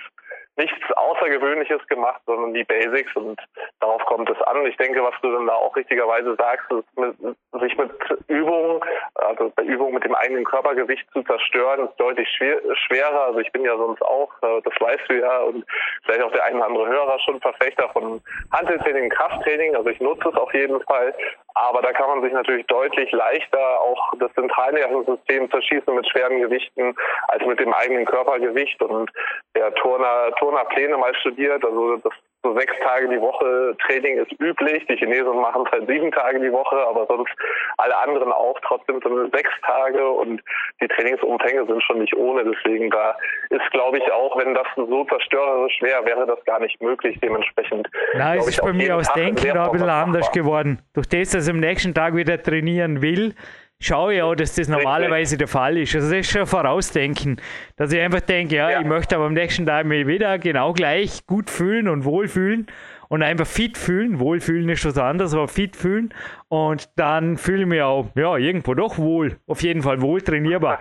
nichts 0.57 0.91
Außergewöhnliches 0.95 1.85
gemacht, 1.87 2.21
sondern 2.25 2.53
die 2.53 2.63
Basics 2.63 3.13
und 3.15 3.39
darauf 3.79 4.03
kommt 4.05 4.29
es 4.29 4.41
an. 4.43 4.65
Ich 4.65 4.77
denke, 4.77 5.03
was 5.03 5.13
du 5.21 5.31
dann 5.31 5.47
da 5.47 5.53
auch 5.53 5.75
richtigerweise 5.75 6.35
sagst, 6.35 6.71
ist, 6.71 6.97
mit, 6.97 7.15
sich 7.61 7.77
mit 7.77 7.91
Übungen, 8.27 8.81
also 9.15 9.51
bei 9.55 9.63
Übungen 9.63 9.95
mit 9.95 10.05
dem 10.05 10.15
eigenen 10.15 10.45
Körpergewicht 10.45 11.05
zu 11.11 11.23
zerstören, 11.23 11.87
ist 11.87 11.99
deutlich 11.99 12.29
schwer, 12.29 12.59
schwerer. 12.87 13.25
Also 13.25 13.39
ich 13.39 13.51
bin 13.51 13.63
ja 13.63 13.75
sonst 13.75 14.01
auch, 14.01 14.31
äh, 14.41 14.61
das 14.63 14.73
weißt 14.79 15.09
du 15.09 15.19
ja, 15.19 15.39
und 15.39 15.65
vielleicht 16.03 16.23
auch 16.23 16.31
der 16.31 16.45
eine 16.45 16.57
oder 16.57 16.67
andere 16.67 16.87
Hörer 16.87 17.19
schon 17.19 17.41
Verfechter 17.41 17.89
von 17.89 18.21
Handeltraining, 18.51 19.09
Krafttraining. 19.09 19.75
Also 19.75 19.89
ich 19.89 19.99
nutze 19.99 20.29
es 20.29 20.35
auf 20.35 20.53
jeden 20.53 20.81
Fall. 20.81 21.13
Aber 21.55 21.81
da 21.81 21.93
kann 21.93 22.09
man 22.09 22.21
sich 22.21 22.33
natürlich 22.33 22.65
deutlich 22.67 23.11
leichter 23.11 23.79
auch 23.79 24.11
das 24.19 24.31
Zentralnervensystem 24.33 25.49
zerschießen 25.49 25.95
mit 25.95 26.07
schweren 26.09 26.41
Gewichten 26.41 26.93
als 27.29 27.45
mit 27.45 27.59
dem 27.61 27.73
eigenen 27.73 28.05
Körpergewicht. 28.05 28.81
Und 28.81 29.09
der 29.55 29.73
Turner, 29.75 30.31
Turner 30.37 30.65
Pläne 30.65 30.97
mal 30.97 31.15
studiert, 31.15 31.63
also 31.63 31.95
das 31.97 32.13
so 32.45 32.53
sechs 32.57 32.73
Tage 32.83 33.09
die 33.09 33.19
Woche 33.19 33.75
Training 33.85 34.19
ist 34.19 34.31
üblich. 34.39 34.85
Die 34.87 34.95
Chinesen 34.95 35.35
machen 35.41 35.63
es 35.65 35.71
halt 35.71 35.87
sieben 35.87 36.11
Tage 36.11 36.39
die 36.39 36.51
Woche, 36.51 36.77
aber 36.87 37.05
sonst 37.07 37.31
alle 37.77 37.97
anderen 37.97 38.31
auch 38.31 38.57
trotzdem 38.63 39.01
zumindest 39.01 39.35
sechs 39.35 39.49
Tage 39.65 40.07
und 40.07 40.41
die 40.81 40.87
Trainingsumfänge 40.87 41.65
sind 41.65 41.81
schon 41.83 41.99
nicht 41.99 42.15
ohne. 42.15 42.43
Deswegen 42.43 42.91
da 42.91 43.17
ist, 43.49 43.69
glaube 43.71 43.97
ich, 43.97 44.11
auch 44.11 44.37
wenn 44.37 44.53
das 44.53 44.67
so 44.75 45.05
zerstörerisch 45.05 45.81
wäre, 45.81 46.05
wäre 46.05 46.27
das 46.27 46.43
gar 46.45 46.59
nicht 46.59 46.79
möglich. 46.81 47.17
Dementsprechend. 47.21 47.89
Nein, 48.13 48.37
es 48.39 48.49
ist 48.49 48.61
bei 48.61 48.73
mir 48.73 48.95
aus 48.95 49.11
Denken 49.13 49.53
da 49.53 49.65
ein 49.65 49.71
bisschen 49.71 49.89
anders 49.89 50.31
geworden. 50.31 50.79
Durch 50.93 51.07
das, 51.07 51.31
dass 51.31 51.47
ich 51.47 51.53
am 51.53 51.59
nächsten 51.59 51.93
Tag 51.93 52.15
wieder 52.15 52.41
trainieren 52.41 53.01
will, 53.01 53.33
schaue 53.79 54.15
ich 54.15 54.21
auch, 54.21 54.35
dass 54.35 54.55
das 54.55 54.67
normalerweise 54.67 55.37
der 55.37 55.47
Fall 55.47 55.77
ist. 55.77 55.95
Also 55.95 56.09
das 56.09 56.19
ist 56.19 56.31
schon 56.31 56.45
vorausdenken, 56.45 57.41
dass 57.77 57.91
ich 57.91 57.99
einfach 57.99 58.21
denke, 58.21 58.55
ja, 58.55 58.69
ja. 58.69 58.79
ich 58.79 58.85
möchte 58.85 59.15
aber 59.15 59.25
am 59.25 59.33
nächsten 59.33 59.65
Tag 59.65 59.85
mich 59.85 60.07
wieder 60.07 60.39
genau 60.39 60.73
gleich 60.73 61.25
gut 61.25 61.49
fühlen 61.49 61.87
und 61.87 62.05
wohlfühlen 62.05 62.67
und 63.09 63.23
einfach 63.23 63.47
fit 63.47 63.77
fühlen. 63.77 64.19
Wohlfühlen 64.19 64.67
ist 64.69 64.85
was 64.85 64.97
anderes, 64.97 65.33
aber 65.33 65.47
fit 65.47 65.75
fühlen. 65.75 66.13
Und 66.49 66.89
dann 66.97 67.37
fühle 67.37 67.61
ich 67.61 67.67
mich 67.67 67.81
auch, 67.81 68.07
ja, 68.15 68.37
irgendwo 68.37 68.73
doch 68.73 68.97
wohl. 68.97 69.37
Auf 69.47 69.61
jeden 69.61 69.81
Fall 69.81 70.01
wohl 70.01 70.21
trainierbar. 70.21 70.79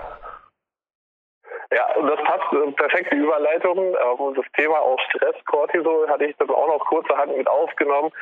Ja, 1.75 1.93
und 1.97 2.07
das 2.07 2.21
passt, 2.23 2.53
äh, 2.53 2.71
perfekte 2.73 3.17
Überleitung. 3.17 3.79
Ähm, 3.79 4.35
das 4.37 4.45
Thema 4.57 4.79
auch 4.79 4.99
Stress, 5.09 5.35
Cortisol 5.47 6.09
hatte 6.09 6.25
ich 6.25 6.37
dann 6.37 6.49
auch 6.51 6.69
noch 6.69 6.85
kurzerhand 6.87 7.37
mit 7.37 7.49
aufgenommen. 7.49 8.13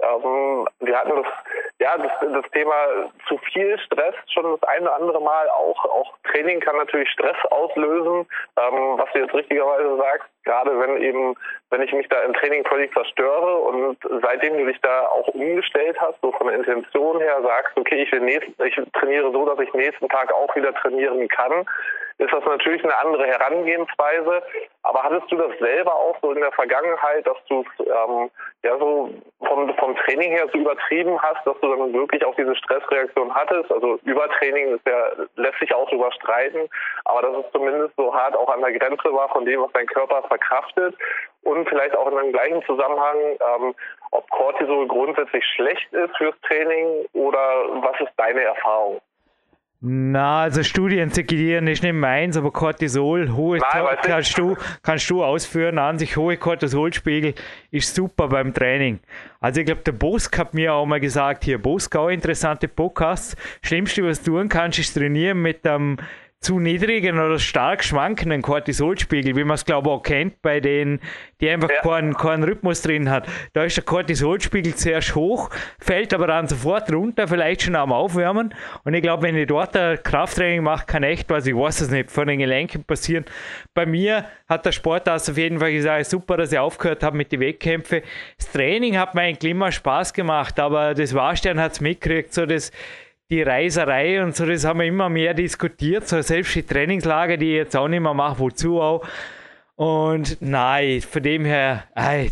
Ähm, 0.00 0.66
wir 0.80 0.98
hatten 0.98 1.16
das, 1.16 1.26
ja, 1.78 1.96
das, 1.96 2.12
das 2.20 2.50
Thema 2.52 2.74
zu 3.28 3.38
viel 3.52 3.78
Stress 3.78 4.14
schon 4.32 4.44
das 4.44 4.62
eine 4.64 4.82
oder 4.82 4.96
andere 4.96 5.20
Mal. 5.20 5.48
Auch, 5.50 5.84
auch 5.84 6.14
Training 6.30 6.60
kann 6.60 6.76
natürlich 6.76 7.10
Stress 7.10 7.36
auslösen, 7.50 8.26
ähm, 8.56 8.98
was 8.98 9.10
du 9.12 9.20
jetzt 9.20 9.34
richtigerweise 9.34 9.96
sagst. 9.96 10.28
Gerade 10.44 10.78
wenn 10.80 11.00
eben, 11.00 11.34
wenn 11.70 11.82
ich 11.82 11.92
mich 11.92 12.08
da 12.08 12.20
im 12.22 12.34
Training 12.34 12.64
völlig 12.64 12.92
zerstöre 12.92 13.58
und 13.58 13.96
seitdem 14.22 14.58
du 14.58 14.66
dich 14.66 14.80
da 14.80 15.06
auch 15.06 15.28
umgestellt 15.28 15.96
hast, 16.00 16.20
so 16.20 16.32
von 16.32 16.48
der 16.48 16.56
Intention 16.56 17.20
her 17.20 17.40
sagst, 17.42 17.76
okay, 17.76 18.02
ich 18.02 18.10
will 18.10 18.20
nächsten, 18.20 18.54
ich 18.64 18.74
trainiere 18.94 19.30
so, 19.30 19.46
dass 19.46 19.60
ich 19.60 19.72
nächsten 19.72 20.08
Tag 20.08 20.32
auch 20.32 20.54
wieder 20.56 20.74
trainieren 20.74 21.28
kann, 21.28 21.64
ist 22.22 22.32
das 22.32 22.44
natürlich 22.44 22.82
eine 22.84 22.96
andere 22.98 23.26
Herangehensweise. 23.26 24.42
Aber 24.84 25.02
hattest 25.02 25.30
du 25.30 25.36
das 25.36 25.58
selber 25.58 25.94
auch 25.94 26.16
so 26.22 26.32
in 26.32 26.40
der 26.40 26.52
Vergangenheit, 26.52 27.26
dass 27.26 27.36
du 27.48 27.60
es 27.62 27.86
ähm, 27.86 28.30
ja 28.62 28.78
so 28.78 29.10
vom, 29.46 29.74
vom 29.76 29.96
Training 29.96 30.30
her 30.30 30.48
so 30.52 30.58
übertrieben 30.58 31.20
hast, 31.20 31.46
dass 31.46 31.58
du 31.60 31.68
dann 31.68 31.92
wirklich 31.92 32.24
auch 32.24 32.34
diese 32.36 32.54
Stressreaktion 32.56 33.34
hattest? 33.34 33.70
Also 33.72 33.98
Übertraining 34.04 34.74
ist 34.76 34.86
ja, 34.86 35.10
lässt 35.36 35.58
sich 35.58 35.74
auch 35.74 35.88
drüber 35.88 36.10
streiten, 36.12 36.68
aber 37.04 37.22
dass 37.22 37.44
es 37.44 37.52
zumindest 37.52 37.94
so 37.96 38.14
hart 38.14 38.36
auch 38.36 38.48
an 38.48 38.60
der 38.60 38.72
Grenze 38.72 39.12
war 39.12 39.28
von 39.30 39.44
dem, 39.44 39.62
was 39.62 39.72
dein 39.72 39.86
Körper 39.86 40.22
verkraftet 40.22 40.96
und 41.42 41.68
vielleicht 41.68 41.96
auch 41.96 42.10
in 42.10 42.18
einem 42.18 42.32
gleichen 42.32 42.62
Zusammenhang, 42.64 43.18
ähm, 43.18 43.74
ob 44.10 44.28
Cortisol 44.30 44.86
grundsätzlich 44.88 45.44
schlecht 45.54 45.92
ist 45.92 46.16
fürs 46.16 46.38
Training 46.42 47.06
oder 47.14 47.64
was 47.82 48.00
ist 48.00 48.12
deine 48.16 48.42
Erfahrung? 48.42 49.00
Na, 49.84 50.42
also 50.42 50.62
Studien 50.62 51.10
zirkulieren 51.10 51.66
ist 51.66 51.82
nicht 51.82 51.92
meins, 51.92 52.36
aber 52.36 52.52
Cortisol, 52.52 53.32
hohe 53.32 53.58
Nein, 53.58 53.84
kannst 54.02 54.38
du, 54.38 54.56
kannst 54.80 55.10
du 55.10 55.24
ausführen. 55.24 55.76
An 55.78 55.98
sich 55.98 56.16
hohe 56.16 56.36
Cortisolspiegel 56.36 57.34
ist 57.72 57.92
super 57.92 58.28
beim 58.28 58.54
Training. 58.54 59.00
Also 59.40 59.58
ich 59.58 59.66
glaube, 59.66 59.80
der 59.82 59.90
Bosk 59.90 60.38
hat 60.38 60.54
mir 60.54 60.72
auch 60.72 60.86
mal 60.86 61.00
gesagt, 61.00 61.42
hier 61.42 61.60
Bosk 61.60 61.96
auch 61.96 62.10
interessante 62.10 62.68
Podcasts. 62.68 63.34
Schlimmste, 63.60 64.04
was 64.04 64.22
du 64.22 64.38
tun 64.38 64.48
kannst, 64.48 64.78
ist 64.78 64.94
trainieren 64.94 65.42
mit 65.42 65.66
einem 65.66 65.96
zu 66.42 66.58
niedrigen 66.58 67.20
oder 67.20 67.38
stark 67.38 67.84
schwankenden 67.84 68.42
Cortisolspiegel, 68.42 69.36
wie 69.36 69.44
man 69.44 69.54
es 69.54 69.64
glaube 69.64 69.88
ich 69.88 69.94
auch 69.94 70.02
kennt 70.02 70.42
bei 70.42 70.58
denen, 70.58 71.00
die 71.40 71.48
einfach 71.48 71.70
ja. 71.70 71.80
keinen, 71.80 72.14
keinen 72.14 72.42
Rhythmus 72.42 72.82
drin 72.82 73.08
hat. 73.08 73.28
Da 73.52 73.62
ist 73.62 73.76
der 73.76 73.84
Cortisolspiegel 73.84 74.74
zuerst 74.74 75.14
hoch, 75.14 75.50
fällt 75.78 76.12
aber 76.12 76.26
dann 76.26 76.48
sofort 76.48 76.92
runter, 76.92 77.28
vielleicht 77.28 77.62
schon 77.62 77.76
am 77.76 77.92
Aufwärmen. 77.92 78.54
Und 78.82 78.94
ich 78.94 79.02
glaube, 79.02 79.22
wenn 79.22 79.36
ich 79.36 79.46
dort 79.46 79.76
ein 79.76 80.02
Krafttraining 80.02 80.64
mache, 80.64 80.84
kann 80.86 81.04
echt 81.04 81.30
was, 81.30 81.46
ich 81.46 81.54
weiß 81.54 81.80
es 81.82 81.90
nicht, 81.90 82.10
von 82.10 82.26
den 82.26 82.40
Gelenken 82.40 82.82
passieren. 82.82 83.24
Bei 83.72 83.86
mir 83.86 84.24
hat 84.48 84.66
der 84.66 84.72
Sportarzt 84.72 85.30
auf 85.30 85.38
jeden 85.38 85.60
Fall 85.60 85.72
gesagt, 85.72 86.06
super, 86.06 86.36
dass 86.36 86.50
ich 86.50 86.58
aufgehört 86.58 87.04
habe 87.04 87.16
mit 87.16 87.30
den 87.30 87.38
Wettkämpfen. 87.38 88.02
Das 88.36 88.50
Training 88.50 88.98
hat 88.98 89.14
mir 89.14 89.22
eigentlich 89.22 89.52
immer 89.52 89.70
Spaß 89.70 90.12
gemacht, 90.12 90.58
aber 90.58 90.94
das 90.94 91.14
Warstern 91.14 91.60
hat 91.60 91.72
es 91.72 91.80
mitgekriegt, 91.80 92.34
so 92.34 92.46
das 92.46 92.72
die 93.32 93.42
Reiserei 93.42 94.22
und 94.22 94.36
so, 94.36 94.44
das 94.44 94.64
haben 94.64 94.80
wir 94.80 94.86
immer 94.86 95.08
mehr 95.08 95.32
diskutiert. 95.32 96.06
So 96.06 96.20
selbst 96.20 96.54
die 96.54 96.62
Trainingslager, 96.62 97.38
die 97.38 97.52
ich 97.52 97.56
jetzt 97.56 97.76
auch 97.76 97.88
nicht 97.88 98.00
mehr 98.00 98.12
mache, 98.12 98.38
wozu 98.38 98.80
auch. 98.80 99.04
Und 99.74 100.36
nein, 100.40 101.00
von 101.00 101.22
dem 101.22 101.46
her, 101.46 101.84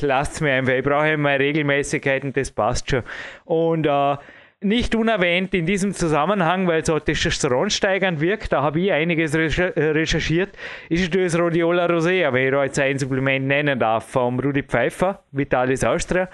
lasst 0.03 0.35
es 0.35 0.41
mir 0.43 0.53
einfach. 0.53 0.75
Ich 0.75 0.85
brauche 0.85 1.11
immer 1.11 1.39
Regelmäßigkeiten, 1.39 2.35
das 2.35 2.51
passt 2.51 2.91
schon. 2.91 3.03
Und 3.47 3.87
äh, 3.87 4.17
nicht 4.61 4.95
unerwähnt 4.95 5.55
in 5.55 5.65
diesem 5.65 5.95
Zusammenhang, 5.95 6.69
weil 6.69 6.85
so 6.85 6.99
Testosteron 6.99 7.71
steigernd 7.71 8.21
wirkt, 8.21 8.53
da 8.53 8.61
habe 8.61 8.79
ich 8.81 8.93
einiges 8.93 9.35
recherchiert, 9.35 10.51
ist 10.91 11.15
das 11.15 11.39
Rhodiola 11.39 11.87
rosea, 11.87 12.31
wenn 12.35 12.45
ich 12.45 12.51
da 12.51 12.65
jetzt 12.65 12.79
ein 12.79 12.99
Supplement 12.99 13.47
nennen 13.47 13.79
darf, 13.79 14.07
vom 14.07 14.39
Rudi 14.39 14.63
Pfeiffer, 14.63 15.23
Vitalis 15.33 15.83
Austria 15.83 16.29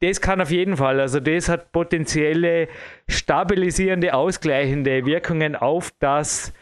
das 0.00 0.20
kann 0.20 0.40
auf 0.40 0.50
jeden 0.50 0.76
Fall. 0.76 1.00
Also 1.00 1.20
das 1.20 1.48
hat 1.48 1.72
potenzielle 1.72 2.68
stabilisierende, 3.08 4.14
ausgleichende 4.14 5.04
Wirkungen 5.04 5.56
auf 5.56 5.92
das 5.98 6.52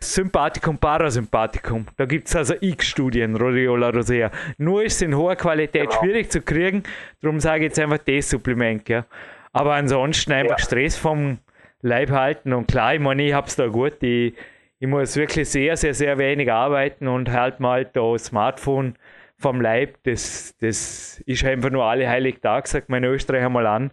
Sympathikum, 0.00 0.78
Parasympathikum. 0.78 1.86
Da 1.96 2.06
gibt 2.06 2.28
es 2.28 2.36
also 2.36 2.54
X-Studien, 2.60 3.36
Rhodiola 3.36 3.90
rosea. 3.90 4.30
Nur 4.58 4.82
ist 4.82 4.96
es 4.96 5.02
in 5.02 5.16
hoher 5.16 5.36
Qualität 5.36 5.88
genau. 5.90 6.02
schwierig 6.02 6.30
zu 6.30 6.42
kriegen, 6.42 6.82
darum 7.20 7.40
sage 7.40 7.60
ich 7.60 7.70
jetzt 7.70 7.78
einfach 7.78 7.98
das 7.98 8.28
Supplement. 8.28 8.88
Ja. 8.88 9.06
Aber 9.52 9.74
ansonsten 9.74 10.32
einfach 10.32 10.58
ja. 10.58 10.64
Stress 10.64 10.96
vom 10.96 11.38
Leib 11.82 12.10
halten 12.10 12.52
und 12.52 12.68
klar, 12.68 12.94
ich 12.94 13.00
meine, 13.00 13.22
ich 13.24 13.32
habe 13.32 13.46
es 13.46 13.56
da 13.56 13.68
gut. 13.68 14.02
Ich, 14.02 14.34
ich 14.78 14.88
muss 14.88 15.16
wirklich 15.16 15.48
sehr, 15.48 15.76
sehr, 15.76 15.94
sehr 15.94 16.18
wenig 16.18 16.50
arbeiten 16.50 17.06
und 17.06 17.30
halt 17.30 17.60
mal 17.60 17.84
da 17.84 18.18
Smartphone 18.18 18.96
vom 19.42 19.60
Leib, 19.60 19.98
das, 20.04 20.56
das 20.60 21.20
ist 21.26 21.44
einfach 21.44 21.70
nur 21.70 21.84
alle 21.84 22.08
heilig 22.08 22.40
Tag, 22.40 22.66
sagt 22.66 22.88
mein 22.88 23.04
Österreicher 23.04 23.50
mal 23.50 23.66
an. 23.66 23.90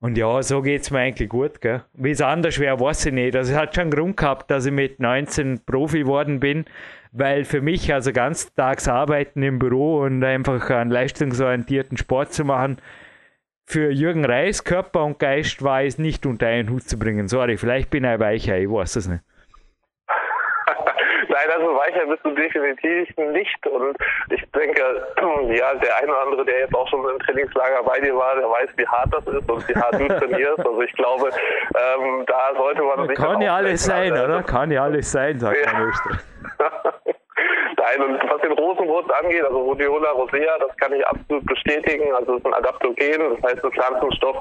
Und 0.00 0.18
ja, 0.18 0.42
so 0.42 0.60
geht 0.60 0.82
es 0.82 0.90
mir 0.90 0.98
eigentlich 0.98 1.30
gut. 1.30 1.52
Wie 1.94 2.10
es 2.10 2.20
anders 2.20 2.58
wäre, 2.58 2.78
weiß 2.78 3.06
ich 3.06 3.12
nicht. 3.14 3.34
Also 3.34 3.52
es 3.52 3.58
hat 3.58 3.74
schon 3.74 3.82
einen 3.82 3.90
Grund 3.90 4.16
gehabt, 4.18 4.50
dass 4.50 4.66
ich 4.66 4.72
mit 4.72 5.00
19 5.00 5.64
Profi 5.64 6.00
geworden 6.00 6.40
bin, 6.40 6.66
weil 7.12 7.44
für 7.44 7.62
mich 7.62 7.94
also 7.94 8.12
ganztags 8.12 8.86
arbeiten 8.86 9.42
im 9.42 9.58
Büro 9.58 10.00
und 10.02 10.22
einfach 10.22 10.68
einen 10.68 10.90
leistungsorientierten 10.90 11.96
Sport 11.96 12.34
zu 12.34 12.44
machen, 12.44 12.76
für 13.66 13.90
Jürgen 13.90 14.26
Reis, 14.26 14.64
Körper 14.64 15.04
und 15.04 15.18
Geist 15.18 15.62
war 15.62 15.82
es 15.82 15.96
nicht 15.96 16.26
unter 16.26 16.48
einen 16.48 16.68
Hut 16.68 16.82
zu 16.82 16.98
bringen. 16.98 17.28
Sorry, 17.28 17.56
vielleicht 17.56 17.88
bin 17.88 18.04
ich 18.04 18.10
ein 18.10 18.20
Weicher, 18.20 18.58
ich 18.58 18.68
weiß 18.68 18.96
es 18.96 19.08
nicht. 19.08 19.22
Also 21.54 21.74
weicher 21.76 22.06
bist 22.06 22.24
du 22.24 22.30
definitiv 22.30 23.16
nicht. 23.16 23.66
Und 23.66 23.96
ich 24.30 24.42
denke, 24.52 24.82
ja, 25.54 25.74
der 25.74 25.96
eine 25.98 26.12
oder 26.12 26.22
andere, 26.22 26.44
der 26.44 26.60
jetzt 26.60 26.74
auch 26.74 26.88
schon 26.88 27.08
im 27.08 27.18
Trainingslager 27.20 27.82
bei 27.84 28.00
dir 28.00 28.14
war, 28.16 28.34
der 28.36 28.48
weiß, 28.48 28.70
wie 28.76 28.86
hart 28.86 29.12
das 29.12 29.26
ist 29.26 29.50
und 29.50 29.68
wie 29.68 29.74
hart 29.74 29.94
du 29.94 30.08
trainierst. 30.08 30.58
Also 30.58 30.82
ich 30.82 30.92
glaube, 30.94 31.28
ähm, 31.28 32.24
da 32.26 32.52
sollte 32.56 32.82
man 32.82 33.08
sich. 33.08 33.16
Kann 33.16 33.40
ja 33.40 33.56
alles 33.56 33.84
sein, 33.84 34.12
oder? 34.12 34.42
Kann 34.42 34.70
ja 34.70 34.84
alles 34.84 35.10
sein, 35.10 35.38
sagt 35.38 35.56
ja. 35.64 35.72
man 35.72 35.92
Nein, 37.84 38.00
und 38.00 38.30
was 38.30 38.40
den 38.40 38.52
Rosenwurz 38.52 39.10
angeht, 39.10 39.44
also 39.44 39.60
Rhodiola 39.60 40.10
rosea, 40.12 40.58
das 40.58 40.74
kann 40.78 40.92
ich 40.94 41.06
absolut 41.06 41.44
bestätigen. 41.44 42.14
Also 42.14 42.32
es 42.32 42.38
ist 42.38 42.46
ein 42.46 42.54
Adaptogen, 42.54 43.36
das 43.36 43.50
heißt 43.50 43.62
ein 43.62 43.72
Pflanzenstoff, 43.72 44.36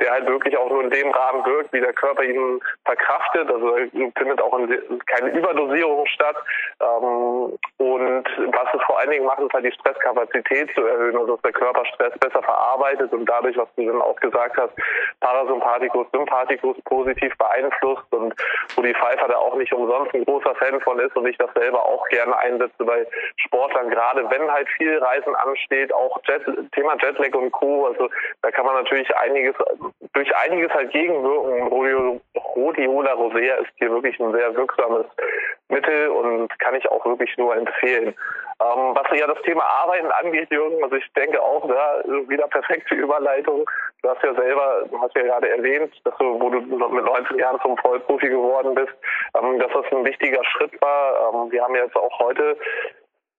der 0.00 0.10
halt 0.10 0.26
wirklich 0.26 0.56
auch 0.56 0.68
nur 0.68 0.82
in 0.82 0.90
dem 0.90 1.10
Rahmen 1.12 1.46
wirkt, 1.46 1.72
wie 1.72 1.80
der 1.80 1.92
Körper 1.92 2.24
ihn 2.24 2.58
verkraftet. 2.84 3.52
Also 3.52 3.76
findet 4.16 4.42
auch 4.42 4.58
keine 5.06 5.30
Überdosierung 5.30 6.06
statt. 6.06 6.36
Ähm, 6.80 7.56
und 7.78 8.24
was 8.52 8.74
es 8.74 8.82
vor 8.82 8.98
allen 8.98 9.10
Dingen 9.10 9.26
macht, 9.26 9.40
ist 9.40 9.52
halt 9.52 9.64
die 9.64 9.72
Stresskapazität 9.72 10.74
zu 10.74 10.82
erhöhen, 10.82 11.16
also 11.16 11.34
dass 11.34 11.42
der 11.42 11.52
Körper 11.52 11.84
Stress 11.86 12.18
besser 12.18 12.42
verarbeitet 12.42 13.12
und 13.12 13.26
dadurch, 13.26 13.56
was 13.56 13.68
du 13.76 13.86
dann 13.86 14.02
auch 14.02 14.16
gesagt 14.16 14.56
hast, 14.56 14.72
Parasympathikus, 15.20 16.06
Sympathikus 16.12 16.76
positiv 16.84 17.36
beeinflusst 17.38 18.12
und 18.12 18.34
wo 18.74 18.82
die 18.82 18.94
Pfeiffer 18.94 19.28
da 19.28 19.36
auch 19.36 19.54
nicht 19.54 19.72
umsonst 19.72 20.12
ein 20.14 20.24
großer 20.24 20.54
Fan 20.56 20.80
von 20.80 20.98
ist 20.98 21.16
und 21.16 21.28
ich 21.28 21.38
das 21.38 21.50
selber 21.54 21.84
auch 21.84 22.04
gerne 22.08 22.36
einsetze 22.38 22.87
bei 22.88 23.06
Sportlern, 23.36 23.90
gerade 23.90 24.28
wenn 24.30 24.50
halt 24.50 24.68
viel 24.76 24.98
Reisen 24.98 25.34
ansteht, 25.36 25.92
auch 25.92 26.18
Jet, 26.26 26.42
Thema 26.72 26.96
Jetlag 27.00 27.34
und 27.34 27.52
Co. 27.52 27.86
Also 27.86 28.08
da 28.42 28.50
kann 28.50 28.66
man 28.66 28.74
natürlich 28.74 29.14
einiges, 29.16 29.54
durch 30.14 30.34
einiges 30.36 30.72
halt 30.72 30.90
gegenwirken. 30.90 32.20
Rhodiola 32.34 33.12
rosea 33.12 33.56
ist 33.56 33.70
hier 33.76 33.90
wirklich 33.90 34.18
ein 34.18 34.32
sehr 34.32 34.54
wirksames 34.56 35.06
Mittel 35.68 36.08
und 36.08 36.58
kann 36.58 36.74
ich 36.74 36.90
auch 36.90 37.04
wirklich 37.04 37.36
nur 37.36 37.54
empfehlen. 37.54 38.14
Ähm, 38.60 38.92
was 38.94 39.06
ja 39.16 39.26
das 39.28 39.40
Thema 39.42 39.62
Arbeiten 39.62 40.10
angeht, 40.10 40.50
Jürgen, 40.50 40.82
also 40.82 40.96
ich 40.96 41.12
denke 41.12 41.40
auch, 41.40 41.68
ja, 41.68 42.02
wieder 42.28 42.48
perfekte 42.48 42.96
Überleitung. 42.96 43.64
Du 44.02 44.08
hast 44.08 44.22
ja 44.24 44.34
selber, 44.34 44.84
du 44.90 45.00
hast 45.00 45.14
ja 45.14 45.22
gerade 45.22 45.48
erwähnt, 45.48 45.94
dass 46.04 46.16
du, 46.18 46.40
wo 46.40 46.50
du 46.50 46.60
mit 46.60 47.04
19 47.04 47.38
Jahren 47.38 47.60
zum 47.62 47.76
Vollprofi 47.78 48.28
geworden 48.28 48.74
bist, 48.74 48.92
ähm, 49.40 49.60
dass 49.60 49.70
das 49.72 49.84
ein 49.92 50.04
wichtiger 50.04 50.44
Schritt 50.44 50.80
war. 50.82 51.32
Ähm, 51.32 51.52
wir 51.52 51.62
haben 51.62 51.76
jetzt 51.76 51.96
auch 51.96 52.18
heute 52.18 52.56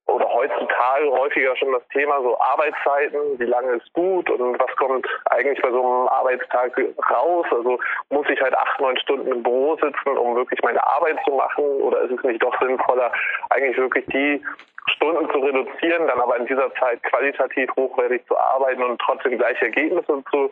oder 0.09 0.27
heutzutage 0.33 1.11
häufiger 1.11 1.55
schon 1.55 1.71
das 1.71 1.87
Thema 1.89 2.21
so 2.21 2.39
Arbeitszeiten, 2.39 3.39
wie 3.39 3.45
lange 3.45 3.73
ist 3.73 3.91
gut 3.93 4.29
und 4.29 4.59
was 4.59 4.75
kommt 4.75 5.07
eigentlich 5.29 5.61
bei 5.61 5.71
so 5.71 5.81
einem 5.81 6.07
Arbeitstag 6.07 6.79
raus? 7.09 7.45
Also 7.51 7.79
muss 8.09 8.27
ich 8.29 8.41
halt 8.41 8.57
acht, 8.57 8.79
neun 8.79 8.97
Stunden 8.97 9.31
im 9.31 9.43
Büro 9.43 9.75
sitzen, 9.75 10.17
um 10.17 10.35
wirklich 10.35 10.61
meine 10.63 10.85
Arbeit 10.85 11.17
zu 11.25 11.33
machen 11.33 11.63
oder 11.63 12.01
ist 12.01 12.11
es 12.11 12.23
nicht 12.23 12.43
doch 12.43 12.57
sinnvoller, 12.59 13.11
eigentlich 13.49 13.77
wirklich 13.77 14.05
die 14.07 14.43
Stunden 14.87 15.29
zu 15.31 15.39
reduzieren, 15.39 16.07
dann 16.07 16.19
aber 16.19 16.37
in 16.37 16.47
dieser 16.47 16.73
Zeit 16.75 17.01
qualitativ 17.03 17.69
hochwertig 17.77 18.25
zu 18.27 18.37
arbeiten 18.37 18.83
und 18.83 18.99
trotzdem 18.99 19.37
gleiche 19.37 19.65
Ergebnisse 19.65 20.23
zu 20.31 20.51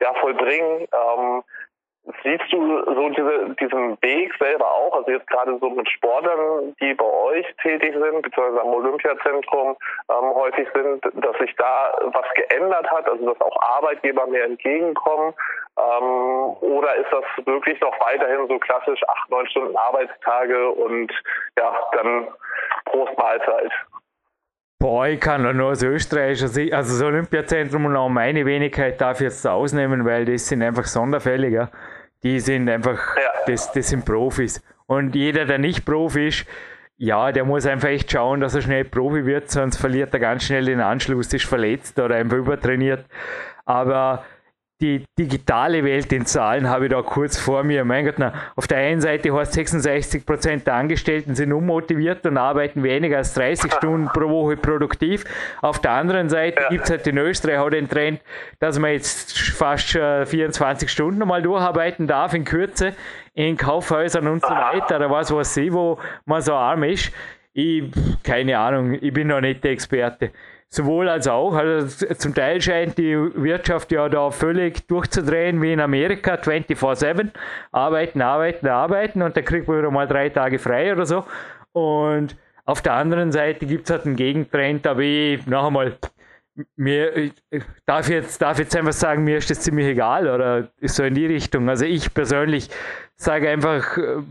ja, 0.00 0.12
vollbringen? 0.14 0.86
Ähm, 0.92 1.42
Siehst 2.22 2.50
du 2.50 2.84
so 2.84 3.08
diese, 3.10 3.54
diesen 3.60 4.00
Weg 4.02 4.34
selber 4.38 4.70
auch, 4.70 4.94
also 4.94 5.10
jetzt 5.10 5.26
gerade 5.26 5.58
so 5.60 5.68
mit 5.70 5.88
Sportlern, 5.90 6.74
die 6.80 6.94
bei 6.94 7.04
euch 7.04 7.46
tätig 7.62 7.92
sind, 7.92 8.22
beziehungsweise 8.22 8.60
am 8.60 8.68
Olympiazentrum 8.68 9.76
ähm, 10.08 10.34
häufig 10.34 10.68
sind, 10.74 11.04
dass 11.04 11.36
sich 11.38 11.54
da 11.56 11.92
was 12.12 12.24
geändert 12.34 12.90
hat, 12.90 13.08
also 13.08 13.26
dass 13.26 13.40
auch 13.40 13.60
Arbeitgeber 13.60 14.26
mehr 14.26 14.44
entgegenkommen? 14.44 15.34
Ähm, 15.76 16.56
oder 16.60 16.96
ist 16.96 17.12
das 17.12 17.46
wirklich 17.46 17.80
noch 17.80 17.94
weiterhin 18.00 18.48
so 18.48 18.58
klassisch 18.58 19.00
acht, 19.06 19.30
neun 19.30 19.46
Stunden 19.48 19.76
Arbeitstage 19.76 20.70
und 20.70 21.12
ja, 21.58 21.76
dann 21.92 22.28
Prost? 22.86 23.18
Boah, 24.80 25.08
ich 25.08 25.20
kann 25.20 25.56
nur 25.56 25.70
als 25.70 25.82
Österreicher, 25.82 26.44
also 26.44 26.72
das 26.72 27.02
Olympiazentrum 27.02 27.86
und 27.86 27.96
auch 27.96 28.08
meine 28.08 28.46
Wenigkeit 28.46 29.00
darf 29.00 29.20
ich 29.20 29.24
jetzt 29.24 29.44
ausnehmen, 29.44 30.04
weil 30.04 30.24
das 30.24 30.46
sind 30.46 30.62
einfach 30.62 30.84
Sonderfälle, 30.84 31.50
gell? 31.50 31.68
Die 32.22 32.40
sind 32.40 32.68
einfach, 32.68 33.16
ja. 33.16 33.30
das, 33.46 33.72
das 33.72 33.88
sind 33.88 34.04
Profis. 34.04 34.62
Und 34.86 35.14
jeder, 35.14 35.44
der 35.44 35.58
nicht 35.58 35.84
Profi 35.84 36.28
ist, 36.28 36.46
ja, 36.96 37.30
der 37.30 37.44
muss 37.44 37.66
einfach 37.66 37.88
echt 37.88 38.10
schauen, 38.10 38.40
dass 38.40 38.54
er 38.54 38.62
schnell 38.62 38.84
Profi 38.84 39.24
wird, 39.24 39.50
sonst 39.50 39.76
verliert 39.76 40.12
er 40.14 40.20
ganz 40.20 40.44
schnell 40.44 40.64
den 40.64 40.80
Anschluss, 40.80 41.32
ist 41.32 41.44
verletzt 41.44 41.98
oder 41.98 42.16
einfach 42.16 42.38
übertrainiert. 42.38 43.04
Aber 43.64 44.24
die 44.80 45.04
digitale 45.18 45.82
Welt 45.82 46.12
in 46.12 46.24
Zahlen 46.24 46.68
habe 46.68 46.86
ich 46.86 46.92
da 46.92 47.02
kurz 47.02 47.36
vor 47.36 47.64
mir. 47.64 47.84
Mein 47.84 48.04
Gott, 48.04 48.14
na, 48.18 48.32
auf 48.54 48.68
der 48.68 48.78
einen 48.78 49.00
Seite 49.00 49.34
heißt 49.34 49.52
66 49.52 50.24
Prozent 50.24 50.66
der 50.68 50.74
Angestellten 50.74 51.34
sind 51.34 51.52
unmotiviert 51.52 52.24
und 52.26 52.36
arbeiten 52.36 52.84
weniger 52.84 53.16
als 53.16 53.34
30 53.34 53.72
Stunden 53.76 54.06
pro 54.06 54.28
Woche 54.28 54.56
produktiv. 54.56 55.24
Auf 55.62 55.80
der 55.80 55.92
anderen 55.92 56.28
Seite 56.28 56.62
ja. 56.62 56.68
gibt 56.68 56.84
es 56.84 56.90
halt 56.90 57.06
in 57.08 57.18
Österreich 57.18 57.58
auch 57.58 57.70
den 57.70 57.88
Trend, 57.88 58.20
dass 58.60 58.78
man 58.78 58.92
jetzt 58.92 59.36
fast 59.50 59.96
äh, 59.96 60.24
24 60.24 60.88
Stunden 60.88 61.26
mal 61.26 61.42
durcharbeiten 61.42 62.06
darf 62.06 62.34
in 62.34 62.44
Kürze 62.44 62.94
in 63.34 63.56
Kaufhäusern 63.56 64.26
und 64.28 64.42
so 64.42 64.50
weiter. 64.50 64.96
Oder 64.96 65.10
was 65.10 65.32
weiß 65.32 65.56
ich, 65.58 65.72
wo 65.72 65.98
man 66.24 66.40
so 66.40 66.54
arm 66.54 66.84
ist. 66.84 67.12
Ich, 67.52 67.84
keine 68.22 68.58
Ahnung, 68.58 68.96
ich 69.00 69.12
bin 69.12 69.28
noch 69.28 69.40
nicht 69.40 69.64
der 69.64 69.72
Experte 69.72 70.30
sowohl 70.70 71.08
als 71.08 71.26
auch. 71.26 71.54
Also 71.54 72.06
zum 72.14 72.34
Teil 72.34 72.60
scheint 72.60 72.98
die 72.98 73.14
Wirtschaft 73.16 73.90
ja 73.92 74.08
da 74.08 74.30
völlig 74.30 74.86
durchzudrehen 74.86 75.60
wie 75.62 75.72
in 75.72 75.80
Amerika, 75.80 76.34
24-7. 76.34 77.30
Arbeiten, 77.72 78.20
arbeiten, 78.22 78.66
arbeiten 78.68 79.22
und 79.22 79.36
dann 79.36 79.44
kriegt 79.44 79.68
man 79.68 79.78
wieder 79.78 79.90
mal 79.90 80.06
drei 80.06 80.28
Tage 80.28 80.58
frei 80.58 80.92
oder 80.92 81.06
so. 81.06 81.24
Und 81.72 82.36
auf 82.64 82.82
der 82.82 82.94
anderen 82.94 83.32
Seite 83.32 83.66
gibt 83.66 83.84
es 83.84 83.90
halt 83.90 84.04
einen 84.04 84.16
Gegentrend, 84.16 84.84
da 84.84 84.98
wie 84.98 85.40
noch 85.46 85.68
einmal, 85.68 85.96
mir, 86.76 87.30
darf 87.86 88.08
jetzt, 88.10 88.42
darf 88.42 88.58
jetzt 88.58 88.76
einfach 88.76 88.92
sagen, 88.92 89.24
mir 89.24 89.38
ist 89.38 89.48
das 89.48 89.60
ziemlich 89.60 89.86
egal 89.86 90.28
oder 90.28 90.68
so 90.82 91.04
in 91.04 91.14
die 91.14 91.26
Richtung. 91.26 91.68
Also 91.68 91.84
ich 91.84 92.12
persönlich 92.12 92.68
sage 93.14 93.48
einfach 93.48 93.96
äh, 93.96 94.22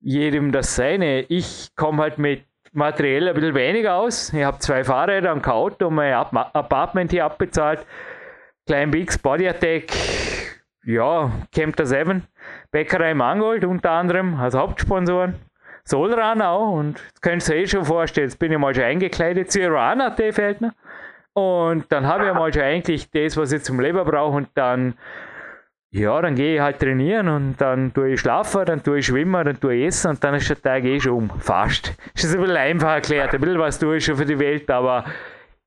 jedem 0.00 0.52
das 0.52 0.76
Seine. 0.76 1.22
Ich 1.22 1.74
komme 1.74 2.02
halt 2.02 2.18
mit 2.18 2.44
materiell 2.74 3.28
ein 3.28 3.34
bisschen 3.34 3.54
weniger 3.54 3.94
aus. 3.94 4.32
Ich 4.32 4.42
habe 4.42 4.58
zwei 4.58 4.84
Fahrräder 4.84 5.32
und 5.32 5.42
kein 5.42 5.54
und 5.54 5.94
mein 5.94 6.12
Apartment 6.12 7.10
hier 7.10 7.24
abbezahlt. 7.24 7.86
Klein 8.66 8.90
Bix, 8.90 9.18
Body 9.18 9.48
Attack, 9.48 9.92
ja, 10.84 11.30
Camper 11.54 11.86
7, 11.86 12.26
Bäckerei 12.70 13.14
Mangold 13.14 13.64
unter 13.64 13.90
anderem 13.92 14.34
als 14.40 14.54
Hauptsponsoren. 14.54 15.36
Solran 15.84 16.40
auch 16.40 16.72
und 16.72 16.94
das 16.94 17.20
könnt 17.20 17.48
ihr 17.48 17.54
euch 17.56 17.62
eh 17.62 17.66
schon 17.66 17.84
vorstellen, 17.84 18.28
jetzt 18.28 18.38
bin 18.38 18.50
ich 18.50 18.58
mal 18.58 18.74
schon 18.74 18.84
eingekleidet. 18.84 19.50
Zirana, 19.50 20.10
der 20.10 20.32
fällt. 20.32 20.58
Und 21.34 21.92
dann 21.92 22.06
habe 22.06 22.28
ich 22.28 22.32
mal 22.32 22.52
schon 22.52 22.62
eigentlich 22.62 23.10
das, 23.10 23.36
was 23.36 23.52
ich 23.52 23.62
zum 23.62 23.80
Leben 23.80 24.02
brauche 24.04 24.36
und 24.36 24.48
dann 24.54 24.94
ja, 25.94 26.20
dann 26.20 26.34
gehe 26.34 26.56
ich 26.56 26.60
halt 26.60 26.80
trainieren 26.80 27.28
und 27.28 27.54
dann 27.60 27.94
tue 27.94 28.14
ich 28.14 28.20
schlafen, 28.20 28.64
dann 28.64 28.82
tue 28.82 28.98
ich 28.98 29.06
schwimmen, 29.06 29.44
dann 29.44 29.60
tue 29.60 29.76
ich 29.76 29.86
essen 29.86 30.10
und 30.10 30.24
dann 30.24 30.34
ist 30.34 30.48
der 30.48 30.60
Tag 30.60 30.82
eh 30.82 30.98
schon 30.98 31.12
um. 31.12 31.30
Fast. 31.38 31.94
Das 32.14 32.24
ist 32.24 32.34
ein 32.34 32.40
bisschen 32.40 32.56
einfach 32.56 32.94
erklärt, 32.94 33.32
ein 33.32 33.40
bisschen 33.40 33.60
was 33.60 33.78
tue 33.78 33.98
ich 33.98 34.04
schon 34.04 34.16
für 34.16 34.26
die 34.26 34.40
Welt, 34.40 34.68
aber 34.70 35.04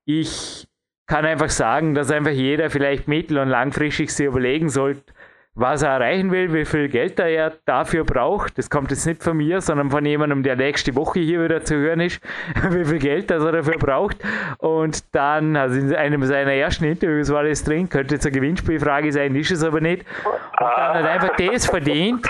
ich 0.03 0.67
kann 1.07 1.25
einfach 1.25 1.49
sagen, 1.49 1.95
dass 1.95 2.11
einfach 2.11 2.31
jeder 2.31 2.69
vielleicht 2.69 3.07
mittel- 3.07 3.37
und 3.37 3.47
langfristig 3.47 4.11
sich 4.11 4.25
überlegen 4.25 4.67
sollte, 4.67 5.13
was 5.57 5.81
er 5.81 5.89
erreichen 5.89 6.31
will, 6.31 6.53
wie 6.53 6.65
viel 6.65 6.87
Geld 6.87 7.19
er 7.19 7.51
dafür 7.65 8.03
braucht. 8.03 8.59
Das 8.59 8.69
kommt 8.69 8.91
jetzt 8.91 9.07
nicht 9.07 9.23
von 9.23 9.37
mir, 9.37 9.59
sondern 9.59 9.89
von 9.89 10.05
jemandem, 10.05 10.43
der 10.43 10.55
nächste 10.55 10.95
Woche 10.95 11.19
hier 11.19 11.43
wieder 11.43 11.63
zu 11.63 11.75
hören 11.75 11.99
ist, 11.99 12.21
wie 12.69 12.85
viel 12.85 12.99
Geld 12.99 13.31
das 13.31 13.43
er 13.43 13.53
dafür 13.53 13.79
braucht. 13.79 14.17
Und 14.59 15.03
dann, 15.15 15.55
also 15.55 15.79
in 15.79 15.95
einem 15.95 16.23
seiner 16.25 16.53
ersten 16.53 16.85
Interviews 16.85 17.31
war 17.31 17.43
das 17.43 17.63
drin, 17.63 17.89
könnte 17.89 18.15
jetzt 18.15 18.25
eine 18.27 18.33
Gewinnspielfrage 18.33 19.11
sein, 19.11 19.35
ist 19.35 19.49
es 19.49 19.63
aber 19.63 19.81
nicht. 19.81 20.05
Und 20.25 20.35
dann 20.59 20.93
hat 20.93 21.03
er 21.03 21.09
einfach 21.09 21.35
das 21.35 21.65
verdient, 21.65 22.27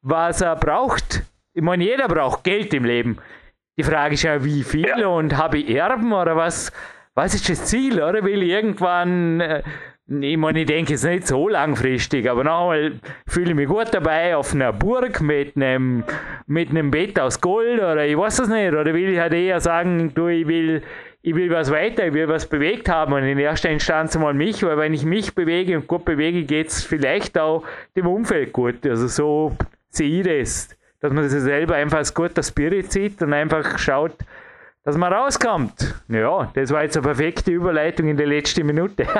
was 0.00 0.40
er 0.40 0.56
braucht. 0.56 1.22
Ich 1.52 1.62
meine, 1.62 1.84
jeder 1.84 2.08
braucht 2.08 2.44
Geld 2.44 2.72
im 2.72 2.86
Leben. 2.86 3.18
Die 3.76 3.82
Frage 3.82 4.14
ist 4.14 4.22
ja, 4.22 4.42
wie 4.42 4.62
viel 4.62 5.04
und 5.04 5.36
habe 5.36 5.58
ich 5.58 5.68
Erben 5.68 6.14
oder 6.14 6.34
was? 6.34 6.72
Was 7.14 7.34
ist 7.34 7.48
das 7.50 7.66
Ziel, 7.66 8.02
oder? 8.02 8.24
Will 8.24 8.42
ich 8.42 8.50
irgendwann 8.50 9.40
äh, 9.40 9.62
ich 10.10 10.36
meine, 10.36 10.60
ich 10.60 10.66
denke 10.66 10.94
es 10.94 11.04
nicht 11.04 11.28
so 11.28 11.48
langfristig, 11.48 12.28
aber 12.28 12.42
nochmal 12.42 12.94
fühle 13.28 13.50
ich 13.50 13.54
mich 13.54 13.68
gut 13.68 13.88
dabei 13.92 14.34
auf 14.34 14.52
einer 14.52 14.72
Burg 14.72 15.20
mit 15.20 15.54
einem, 15.54 16.02
mit 16.48 16.70
einem 16.70 16.90
Bett 16.90 17.20
aus 17.20 17.40
Gold 17.40 17.78
oder 17.78 18.04
ich 18.04 18.16
weiß 18.16 18.40
es 18.40 18.48
nicht. 18.48 18.72
Oder 18.72 18.92
will 18.92 19.12
ich 19.12 19.20
halt 19.20 19.34
eher 19.34 19.60
sagen, 19.60 20.12
du, 20.12 20.26
ich 20.26 20.48
will, 20.48 20.82
ich 21.22 21.34
will 21.36 21.48
was 21.50 21.70
weiter, 21.70 22.08
ich 22.08 22.12
will 22.12 22.26
was 22.26 22.46
bewegt 22.46 22.88
haben 22.88 23.12
und 23.12 23.22
in 23.22 23.38
erster 23.38 23.70
Instanz 23.70 24.18
mal 24.18 24.34
mich, 24.34 24.64
weil 24.64 24.76
wenn 24.78 24.94
ich 24.94 25.04
mich 25.04 25.32
bewege 25.32 25.76
und 25.76 25.86
gut 25.86 26.04
bewege, 26.04 26.42
geht 26.42 26.68
es 26.68 26.82
vielleicht 26.82 27.38
auch 27.38 27.62
dem 27.94 28.08
Umfeld 28.08 28.52
gut. 28.52 28.84
Also 28.84 29.06
so 29.06 29.56
sehe 29.90 30.22
ich 30.22 30.26
das, 30.26 30.76
dass 30.98 31.12
man 31.12 31.28
sich 31.28 31.40
selber 31.40 31.76
einfach 31.76 31.98
als 31.98 32.12
guter 32.12 32.42
Spirit 32.42 32.90
sieht 32.90 33.22
und 33.22 33.32
einfach 33.32 33.78
schaut, 33.78 34.16
dass 34.84 34.96
man 34.96 35.12
rauskommt. 35.12 36.02
Ja, 36.08 36.50
das 36.54 36.72
war 36.72 36.82
jetzt 36.82 36.96
eine 36.96 37.04
perfekte 37.04 37.50
Überleitung 37.50 38.08
in 38.08 38.16
der 38.16 38.26
letzten 38.26 38.66
Minute. 38.66 39.04
genau, 39.04 39.12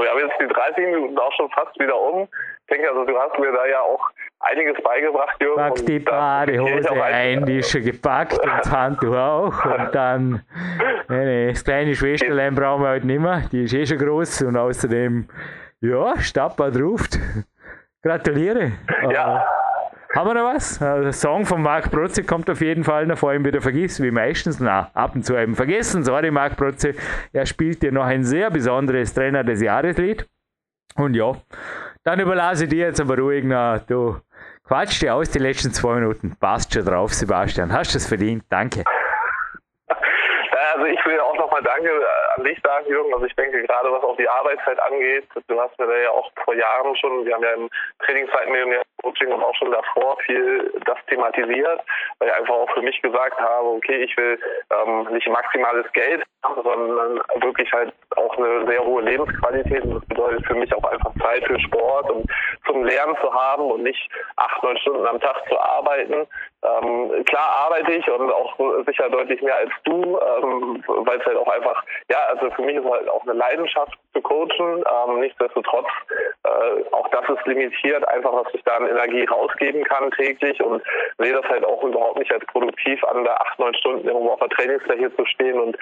wir 0.00 0.10
haben 0.10 0.18
jetzt 0.20 0.40
die 0.40 0.48
30 0.48 0.86
Minuten 0.86 1.18
auch 1.18 1.32
schon 1.34 1.50
fast 1.50 1.78
wieder 1.78 2.00
um. 2.00 2.26
Ich 2.66 2.74
denke, 2.74 2.90
also 2.90 3.04
du 3.04 3.18
hast 3.18 3.38
mir 3.38 3.52
da 3.52 3.66
ja 3.66 3.80
auch 3.80 4.10
einiges 4.40 4.82
beigebracht, 4.82 5.36
Jürgen. 5.40 5.56
Pack 5.56 5.86
die 5.86 5.98
Badehose 5.98 6.90
ein, 6.92 7.02
ein, 7.02 7.46
die 7.46 7.58
ist 7.58 7.70
schon 7.70 7.82
gepackt 7.82 8.38
und 8.38 8.50
das 8.58 8.70
Handtuch 8.70 9.14
auch. 9.14 9.64
Und 9.64 9.94
dann, 9.94 10.42
nee, 11.08 11.24
nee, 11.24 11.48
das 11.48 11.64
kleine 11.64 11.94
Schwesterlein 11.94 12.54
brauchen 12.54 12.82
wir 12.82 12.88
halt 12.88 13.04
nicht 13.04 13.20
mehr. 13.20 13.42
Die 13.52 13.64
ist 13.64 13.74
eh 13.74 13.86
schon 13.86 13.98
groß 13.98 14.42
und 14.42 14.56
außerdem, 14.56 15.28
ja, 15.80 16.18
Stadtbad 16.18 16.76
ruft. 16.76 17.18
Gratuliere. 18.02 18.72
Ja. 19.10 19.46
Haben 20.18 20.30
wir 20.30 20.34
noch 20.34 20.52
was? 20.52 20.80
Der 20.80 21.12
Song 21.12 21.46
von 21.46 21.62
Marc 21.62 21.92
Protze 21.92 22.24
kommt 22.24 22.50
auf 22.50 22.60
jeden 22.60 22.82
Fall 22.82 23.06
noch 23.06 23.16
vor 23.16 23.32
ihm 23.32 23.44
wieder 23.44 23.60
vergisst, 23.60 24.02
wie 24.02 24.10
meistens. 24.10 24.58
Na, 24.58 24.90
ab 24.92 25.14
und 25.14 25.24
zu 25.24 25.36
eben 25.36 25.54
vergessen. 25.54 26.02
Sorry, 26.02 26.32
Marc 26.32 26.56
Protze. 26.56 26.94
Er 27.32 27.46
spielt 27.46 27.84
dir 27.84 27.92
noch 27.92 28.02
ein 28.02 28.24
sehr 28.24 28.50
besonderes 28.50 29.14
Trainer 29.14 29.44
des 29.44 29.62
Jahreslied. 29.62 30.26
Und 30.96 31.14
ja, 31.14 31.36
dann 32.02 32.18
überlasse 32.18 32.64
ich 32.64 32.70
dir 32.70 32.86
jetzt 32.86 33.00
aber 33.00 33.16
ruhig 33.16 33.44
noch. 33.44 33.78
Du 33.86 34.16
quatsch 34.64 35.00
dir 35.00 35.14
aus 35.14 35.30
die 35.30 35.38
letzten 35.38 35.72
zwei 35.72 36.00
Minuten. 36.00 36.34
Passt 36.40 36.74
schon 36.74 36.84
drauf, 36.84 37.14
Sebastian. 37.14 37.72
Hast 37.72 37.94
du 37.94 37.98
es 37.98 38.08
verdient. 38.08 38.42
Danke. 38.48 38.82
Also 40.78 40.92
ich 40.92 41.04
will 41.06 41.18
auch 41.18 41.34
nochmal 41.34 41.60
Danke 41.64 41.90
an 42.36 42.44
dich 42.44 42.56
sagen, 42.62 42.86
Jürgen. 42.86 43.12
Also 43.12 43.26
ich 43.26 43.34
denke 43.34 43.60
gerade, 43.64 43.90
was 43.90 44.04
auch 44.04 44.16
die 44.16 44.28
Arbeitszeit 44.28 44.80
angeht, 44.80 45.26
du 45.48 45.60
hast 45.60 45.76
mir 45.76 45.88
da 45.88 45.96
ja 45.96 46.10
auch 46.10 46.30
vor 46.44 46.54
Jahren 46.54 46.94
schon, 46.94 47.26
wir 47.26 47.34
haben 47.34 47.42
ja 47.42 47.54
im 47.54 47.68
Trainingszeitmillionär 48.06 48.82
Coaching 49.02 49.32
und 49.32 49.42
auch 49.42 49.54
schon 49.56 49.72
davor 49.72 50.16
viel 50.24 50.72
das 50.86 50.98
thematisiert, 51.08 51.80
weil 52.18 52.28
ich 52.28 52.34
einfach 52.34 52.54
auch 52.54 52.70
für 52.72 52.82
mich 52.82 53.02
gesagt 53.02 53.40
habe, 53.40 53.66
okay, 53.66 54.04
ich 54.04 54.16
will 54.16 54.38
ähm, 54.70 55.08
nicht 55.10 55.26
maximales 55.28 55.92
Geld 55.94 56.22
sondern 56.42 57.20
wirklich 57.42 57.70
halt 57.72 57.92
auch 58.16 58.36
eine 58.36 58.66
sehr 58.66 58.84
hohe 58.84 59.02
Lebensqualität. 59.02 59.82
Und 59.84 59.94
das 59.96 60.04
bedeutet 60.06 60.46
für 60.46 60.54
mich 60.54 60.72
auch 60.74 60.84
einfach 60.84 61.12
Zeit 61.20 61.44
für 61.44 61.58
Sport 61.60 62.10
und 62.10 62.30
zum 62.66 62.84
Lernen 62.84 63.16
zu 63.20 63.32
haben 63.32 63.64
und 63.70 63.82
nicht 63.82 64.08
acht, 64.36 64.62
neun 64.62 64.78
Stunden 64.78 65.06
am 65.06 65.20
Tag 65.20 65.36
zu 65.48 65.58
arbeiten. 65.58 66.26
Ähm, 66.62 67.24
klar 67.24 67.66
arbeite 67.66 67.92
ich 67.92 68.10
und 68.10 68.32
auch 68.32 68.58
sicher 68.86 69.08
deutlich 69.10 69.40
mehr 69.42 69.56
als 69.56 69.70
du, 69.84 70.18
ähm, 70.18 70.82
weil 70.86 71.18
es 71.20 71.26
halt 71.26 71.36
auch 71.36 71.48
einfach, 71.48 71.84
ja, 72.10 72.18
also 72.28 72.50
für 72.50 72.62
mich 72.62 72.76
ist 72.76 72.84
halt 72.84 73.08
auch 73.08 73.22
eine 73.22 73.34
Leidenschaft 73.34 73.96
zu 74.12 74.20
coachen. 74.20 74.84
Ähm, 74.84 75.20
nichtsdestotrotz, 75.20 75.86
äh, 76.44 76.84
auch 76.92 77.08
das 77.08 77.28
ist 77.28 77.46
limitiert, 77.46 78.06
einfach 78.08 78.32
was 78.32 78.52
ich 78.54 78.62
da 78.64 78.76
an 78.76 78.88
Energie 78.88 79.24
rausgeben 79.24 79.84
kann 79.84 80.10
täglich 80.12 80.60
und 80.60 80.82
sehe 81.18 81.32
das 81.32 81.44
halt 81.48 81.64
auch 81.64 81.82
überhaupt 81.84 82.18
nicht 82.18 82.32
als 82.32 82.44
produktiv 82.46 83.02
an, 83.04 83.24
da 83.24 83.34
acht, 83.34 83.58
neun 83.58 83.74
Stunden 83.74 84.08
irgendwo 84.08 84.30
auf 84.30 84.40
der 84.40 84.48
Trainingsfläche 84.48 85.14
zu 85.14 85.24
stehen 85.26 85.60
und 85.60 85.76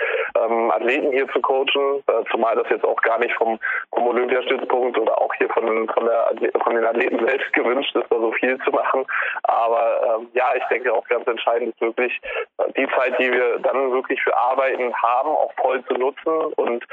ähm, 0.49 0.71
Athleten 0.71 1.13
hier 1.13 1.29
zu 1.29 1.41
coachen, 1.41 2.03
äh, 2.07 2.25
zumal 2.31 2.57
das 2.57 2.69
jetzt 2.71 2.85
auch 2.85 3.01
gar 3.03 3.19
nicht 3.19 3.35
vom, 3.35 3.59
vom 3.93 4.09
Olympiastützpunkt 4.09 4.99
oder 4.99 5.21
auch 5.21 5.33
hier 5.35 5.49
von, 5.51 5.89
von, 5.89 6.05
der, 6.05 6.53
von 6.63 6.75
den 6.75 6.85
Athleten 6.85 7.25
selbst 7.27 7.53
gewünscht 7.53 7.95
ist, 7.95 8.07
da 8.11 8.19
so 8.19 8.33
viel 8.33 8.59
zu 8.59 8.71
machen. 8.71 9.05
Aber 9.45 10.19
ähm, 10.19 10.29
ja, 10.35 10.47
ich 10.57 10.65
denke 10.65 10.93
auch 10.93 11.07
ganz 11.09 11.27
entscheidend 11.27 11.75
ist 11.75 11.81
wirklich 11.81 12.21
äh, 12.59 12.73
die 12.77 12.89
Zeit, 12.97 13.19
die 13.19 13.33
wir 13.33 13.59
dann 13.59 13.93
wirklich 13.93 14.23
für 14.23 14.37
Arbeiten 14.37 14.95
haben, 14.95 15.31
auch 15.31 15.53
voll 15.61 15.85
zu 15.85 15.95
nutzen 15.95 16.53
und 16.57 16.85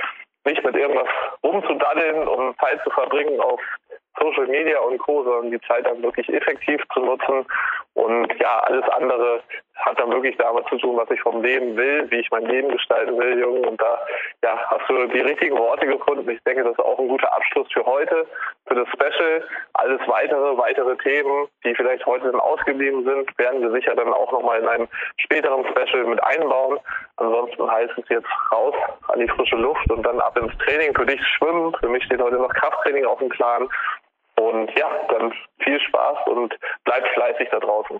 nicht 0.45 0.63
mit 0.63 0.75
irgendwas 0.75 1.07
rumzudaddeln 1.43 2.27
und 2.27 2.57
Zeit 2.59 2.81
zu 2.83 2.89
verbringen 2.89 3.39
auf 3.39 3.61
Social 4.19 4.47
Media 4.47 4.79
und 4.79 4.97
Co., 4.99 5.23
sondern 5.23 5.51
die 5.51 5.61
Zeit 5.61 5.85
dann 5.85 6.03
wirklich 6.03 6.29
effektiv 6.29 6.81
zu 6.93 6.99
nutzen. 6.99 7.45
Und 7.95 8.27
ja, 8.39 8.59
alles 8.65 8.83
andere 8.89 9.43
hat 9.75 9.99
dann 9.99 10.11
wirklich 10.11 10.35
damit 10.37 10.67
zu 10.67 10.77
tun, 10.77 10.97
was 10.97 11.09
ich 11.11 11.21
vom 11.21 11.43
Leben 11.43 11.75
will, 11.75 12.09
wie 12.09 12.19
ich 12.19 12.31
mein 12.31 12.45
Leben 12.45 12.69
gestalten 12.69 13.17
will, 13.17 13.39
Jungen. 13.39 13.65
Und 13.65 13.81
da 13.81 13.99
ja, 14.43 14.57
hast 14.67 14.89
du 14.89 15.07
die 15.07 15.19
richtigen 15.19 15.57
Worte 15.57 15.85
gefunden. 15.85 16.29
Ich 16.29 16.41
denke, 16.43 16.63
das 16.63 16.73
ist 16.73 16.79
auch 16.79 16.97
ein 16.97 17.07
guter 17.07 17.31
Abschluss 17.35 17.67
für 17.71 17.85
heute, 17.85 18.25
für 18.67 18.75
das 18.75 18.87
Special. 18.89 19.43
Alles 19.73 20.01
weitere, 20.07 20.57
weitere 20.57 20.95
Themen, 20.97 21.47
die 21.63 21.75
vielleicht 21.75 22.05
heute 22.05 22.31
dann 22.31 22.39
ausgeblieben 22.39 23.03
sind, 23.03 23.37
werden 23.37 23.61
wir 23.61 23.71
sicher 23.71 23.95
dann 23.95 24.13
auch 24.13 24.31
nochmal 24.31 24.59
in 24.59 24.67
einem 24.67 24.87
späteren 25.17 25.65
Special 25.67 26.05
mit 26.05 26.23
einbauen. 26.23 26.79
Ansonsten 27.17 27.69
heißt 27.69 27.93
es 27.97 28.09
jetzt 28.09 28.27
raus 28.51 28.75
an 29.09 29.19
die 29.19 29.27
frische 29.27 29.55
Luft 29.55 29.91
und 29.91 30.03
dann 30.03 30.19
ab 30.19 30.37
ins 30.37 30.57
Training. 30.59 30.95
Für 30.95 31.05
dich 31.05 31.21
schwimmen. 31.37 31.75
Für 31.79 31.89
mich 31.89 32.03
steht 32.05 32.21
heute 32.21 32.37
noch 32.37 32.53
Krafttraining 32.53 33.05
auf 33.05 33.19
dem 33.19 33.29
Plan. 33.29 33.69
Und 34.35 34.71
ja, 34.77 34.89
dann 35.09 35.33
viel 35.59 35.79
Spaß 35.79 36.27
und 36.27 36.57
bleibt 36.83 37.07
fleißig 37.09 37.49
da 37.51 37.59
draußen. 37.59 37.99